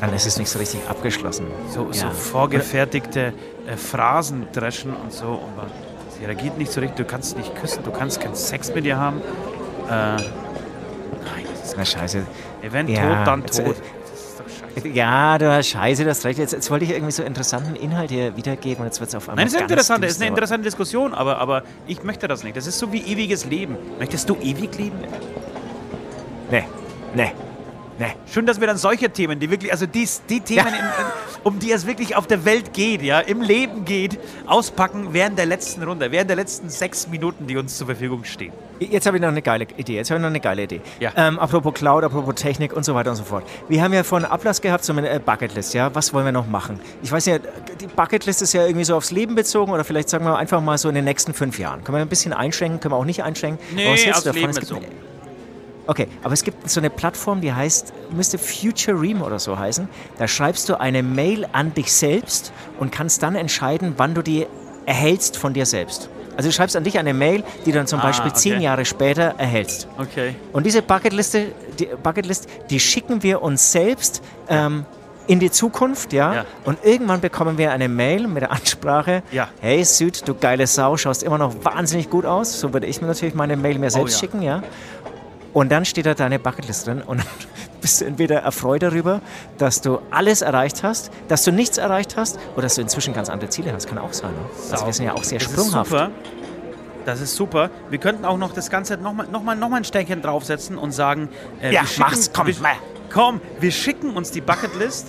[0.00, 1.46] dann ist es nicht so richtig abgeschlossen.
[1.74, 2.10] So, so Ja.
[2.12, 3.32] vorgefertigte
[3.66, 5.26] äh, Phrasen dreschen und so.
[5.56, 5.66] Aber
[6.16, 6.96] sie reagiert nicht so richtig.
[6.96, 9.20] Du kannst nicht küssen, du kannst keinen Sex mit ihr haben.
[9.88, 10.22] Äh, nein,
[11.50, 12.22] das ist Na scheiße.
[12.70, 13.76] Wenn Ja, tot, dann jetzt, äh, tot.
[14.78, 14.88] Scheiße.
[14.88, 16.38] Ja, du hast scheiße, das recht.
[16.38, 19.28] Jetzt, jetzt wollte ich irgendwie so interessanten Inhalt hier wiedergeben und jetzt wird es auf
[19.28, 19.44] einmal.
[19.44, 20.28] Nein, das ist interessant, das ist eine düster.
[20.28, 22.56] interessante Diskussion, aber, aber ich möchte das nicht.
[22.56, 23.76] Das ist so wie ewiges Leben.
[23.98, 24.98] Möchtest du ewig leben?
[26.50, 26.64] Nee,
[27.14, 27.32] nee,
[27.98, 28.14] nee.
[28.32, 30.84] Schön, dass wir dann solche Themen, die wirklich, also die, die Themen, in, in,
[31.44, 35.46] um die es wirklich auf der Welt geht, ja, im Leben geht, auspacken während der
[35.46, 38.52] letzten Runde, während der letzten sechs Minuten, die uns zur Verfügung stehen.
[38.80, 39.96] Jetzt habe ich noch eine geile Idee.
[39.96, 40.80] Jetzt habe ich noch eine geile Idee.
[41.00, 41.12] Ja.
[41.16, 43.44] Ähm, apropos Cloud, apropos Technik und so weiter und so fort.
[43.68, 45.94] Wir haben ja vorhin Ablass gehabt, eine äh, Bucketlist, ja.
[45.94, 46.80] Was wollen wir noch machen?
[47.02, 50.24] Ich weiß ja, die Bucketlist ist ja irgendwie so aufs Leben bezogen oder vielleicht sagen
[50.24, 51.82] wir einfach mal so in den nächsten fünf Jahren.
[51.84, 53.58] Können wir ein bisschen einschränken, können wir auch nicht einschränken.
[53.74, 54.24] Nee, aufs?
[54.24, 54.86] Leben bezogen.
[55.88, 59.88] Okay, aber es gibt so eine Plattform, die heißt, müsste Future Ream oder so heißen.
[60.18, 64.46] Da schreibst du eine Mail an dich selbst und kannst dann entscheiden, wann du die
[64.84, 66.10] erhältst von dir selbst.
[66.36, 68.64] Also du schreibst an dich eine Mail, die du dann zum Ah, Beispiel zehn okay.
[68.64, 69.88] Jahre später erhältst.
[69.98, 70.36] Okay.
[70.52, 71.46] Und diese Bucketliste,
[71.78, 74.84] die Bucketlist, die schicken wir uns selbst ähm,
[75.26, 76.32] in die Zukunft, ja?
[76.34, 76.44] Ja.
[76.64, 79.48] Und irgendwann bekommen wir eine Mail mit der Ansprache: Ja.
[79.60, 82.58] Hey Süd, du geile Sau, schaust immer noch wahnsinnig gut aus.
[82.60, 84.18] So würde ich mir natürlich meine Mail mir selbst Oh ja.
[84.20, 84.62] schicken, ja.
[85.54, 87.22] Und dann steht da deine Bucketlist drin und
[87.80, 89.20] bist du entweder erfreut darüber,
[89.56, 93.30] dass du alles erreicht hast, dass du nichts erreicht hast oder dass du inzwischen ganz
[93.30, 93.88] andere Ziele hast.
[93.88, 94.30] Kann auch sein.
[94.32, 94.38] Ne?
[94.72, 95.86] Also wir sind ja auch sehr das sprunghaft.
[95.92, 96.10] Ist super.
[97.06, 97.70] Das ist super.
[97.88, 100.92] Wir könnten auch noch das Ganze nochmal noch mal, noch mal ein Sternchen draufsetzen und
[100.92, 101.30] sagen,
[101.62, 102.72] äh, Ja, schicken- mach's, komm, wir, mal.
[103.10, 105.06] komm, wir schicken uns die Bucketlist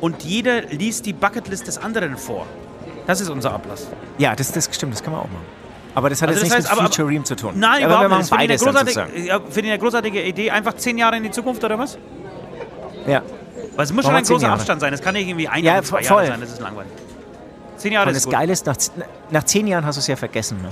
[0.00, 2.46] und jeder liest die Bucketlist des anderen vor.
[3.08, 3.88] Das ist unser Ablass.
[4.18, 5.44] Ja, das, das stimmt, das kann man auch machen.
[5.94, 7.52] Aber das hat Also jetzt das nichts heißt, mit Future Ream zu tun.
[7.56, 8.28] Nein, aber überhaupt nicht.
[8.28, 10.50] Finde beides ich, dann eine großartige, ja, finde ich eine großartige Idee.
[10.50, 11.98] Einfach zehn Jahre in die Zukunft oder was?
[13.06, 13.22] Ja.
[13.76, 14.54] Weil es muss Machen schon ein großer Jahre.
[14.54, 14.92] Abstand sein.
[14.92, 16.18] Es kann nicht irgendwie ein Ja, Jahr, zwei voll.
[16.22, 16.40] Jahre sein.
[16.40, 16.92] Das ist langweilig.
[17.76, 18.34] Zehn Jahre Und ist das gut.
[18.34, 18.76] Geile ist, nach,
[19.30, 20.58] nach zehn Jahren hast du es ja vergessen.
[20.62, 20.68] Ne?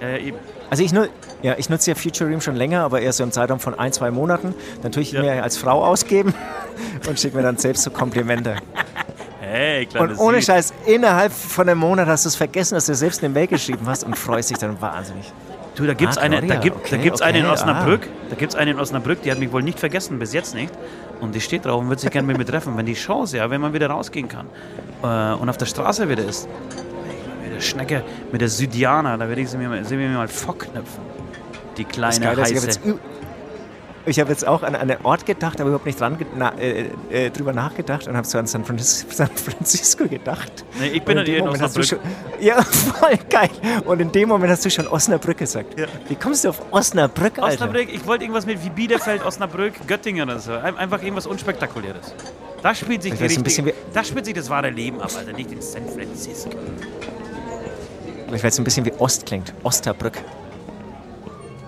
[0.00, 0.38] Ja, ja, eben.
[0.70, 1.06] Also ich, nu,
[1.42, 3.92] ja, ich nutze ja Future Ream schon länger, aber eher so im Zeitraum von ein,
[3.92, 4.54] zwei Monaten.
[4.82, 5.22] Dann tue ich Ja.
[5.22, 6.34] mir als Frau ausgeben
[7.08, 8.56] und schicke mir dann selbst so Komplimente.
[9.56, 10.46] Hey, Und ohne Süß.
[10.46, 13.86] Scheiß, innerhalb von einem Monat hast du es vergessen, dass du selbst eine Mail geschrieben
[13.86, 15.32] hast und freust dich dann wahnsinnig.
[15.76, 18.08] Du, da gibt es Ah, eine, da gibt, da okay, gibt's eine in okay, Osnabrück,
[18.30, 20.72] da gibt's eine in Osnabrück, die hat mich wohl nicht vergessen, bis jetzt nicht.
[21.20, 23.48] Und die steht drauf und wird sich gerne mit mir treffen, wenn die Chance, ja,
[23.50, 24.46] wenn man wieder rausgehen kann
[25.02, 26.48] äh, und auf der Straße wieder ist.
[27.42, 30.28] Mit der Schnecke, mit der Südiana, da werde ich sie mir, mal- sie mir mal
[30.28, 31.00] vorknöpfen.
[31.76, 32.54] Die kleine habe heiße.
[32.54, 32.80] jetzt,
[34.06, 37.30] ich hab jetzt auch an einen Ort gedacht, aber überhaupt nicht dran na, äh, äh,
[37.30, 40.64] drüber nachgedacht und habe so an San, Francis San Francisco gedacht.
[40.80, 41.98] Nee, ich bin Und in dem Moment hast du schon,
[42.40, 43.50] Ja, voll geil.
[43.84, 45.78] Und in dem Moment hast du schon Osnabrück gesagt.
[45.78, 45.86] Ja.
[46.08, 47.54] Wie kommst du auf Osnabrück, Alter?
[47.64, 50.52] Osnabrück, ich wollte irgendwas mit wie Bielefeld, Osnabrück, Göttingen oder so.
[50.52, 52.14] Ein- Einfach irgendwas Unspektakuläres.
[52.62, 55.50] Da spielt sich, Ich die richtige, da spielt sich das wahre Leben ab, Alter, nicht
[55.52, 56.50] in San Francisco.
[58.32, 59.52] Ich weiß ein bisschen wie Ost klingt.
[59.62, 60.18] Osterbrück.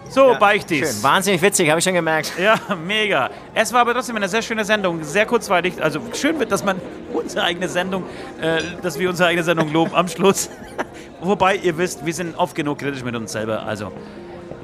[0.08, 0.94] So, Beichtis.
[0.94, 1.02] Schön.
[1.02, 2.32] Wahnsinnig witzig, habe ich schon gemerkt.
[2.38, 3.30] Ja, mega.
[3.54, 5.82] Es war aber trotzdem eine sehr schöne Sendung, sehr kurzweilig.
[5.82, 6.80] Also schön wird, dass man
[7.12, 8.04] unsere eigene Sendung,
[8.40, 10.48] äh, dass wir unsere eigene Sendung loben am Schluss.
[11.20, 13.62] Wobei, ihr wisst, wir sind oft genug kritisch mit uns selber.
[13.64, 13.86] Also,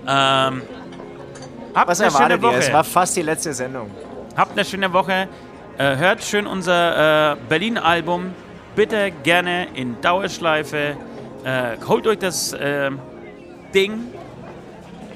[0.06, 0.62] ähm,
[1.74, 2.42] habt Was eine schöne erwartet ihr?
[2.42, 2.56] Woche.
[2.58, 3.90] Es war fast die letzte Sendung.
[4.36, 5.28] Habt eine schöne Woche.
[5.76, 8.32] Äh, hört schön unser äh, Berlin-Album.
[8.76, 10.96] Bitte gerne in Dauerschleife.
[11.44, 12.90] Äh, holt euch das äh,
[13.74, 14.13] Ding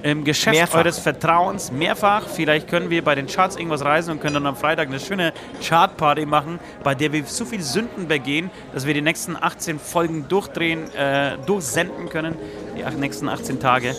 [0.03, 0.79] im Geschäft Mehrfach.
[0.79, 2.27] eures Vertrauens mehrfach.
[2.29, 5.33] Vielleicht können wir bei den Charts irgendwas reisen und können dann am Freitag eine schöne
[5.67, 10.27] Chartparty machen, bei der wir so viel Sünden begehen, dass wir die nächsten 18 Folgen
[10.29, 12.37] durchdrehen, äh, durchsenden können.
[12.77, 13.95] Die nächsten 18 Tage.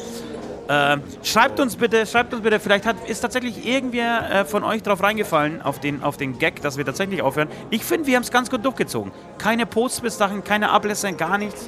[0.71, 4.83] Ähm, schreibt uns bitte, schreibt uns bitte, vielleicht hat, ist tatsächlich irgendwer äh, von euch
[4.83, 7.47] drauf reingefallen, auf den, auf den Gag, dass wir tatsächlich aufhören.
[7.71, 9.11] Ich finde, wir haben es ganz gut durchgezogen.
[9.39, 11.67] Keine Posts bis dahin, keine Ablässe, gar nichts.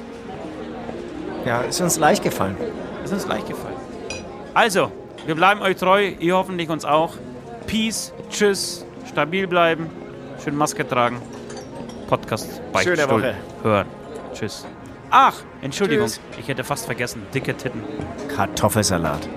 [1.44, 2.56] Ja, ist uns leicht gefallen.
[3.02, 3.71] Ist uns leicht gefallen.
[4.54, 4.92] Also,
[5.26, 7.14] wir bleiben euch treu, ihr hoffentlich uns auch.
[7.66, 9.88] Peace, tschüss, stabil bleiben,
[10.42, 11.20] schön Maske tragen.
[12.08, 13.34] Podcast bei Schöne Woche.
[13.62, 13.86] hören.
[14.34, 14.66] Tschüss.
[15.10, 16.20] Ach, Entschuldigung, Tschüss.
[16.38, 17.82] ich hätte fast vergessen, dicke Titten.
[18.34, 19.28] Kartoffelsalat.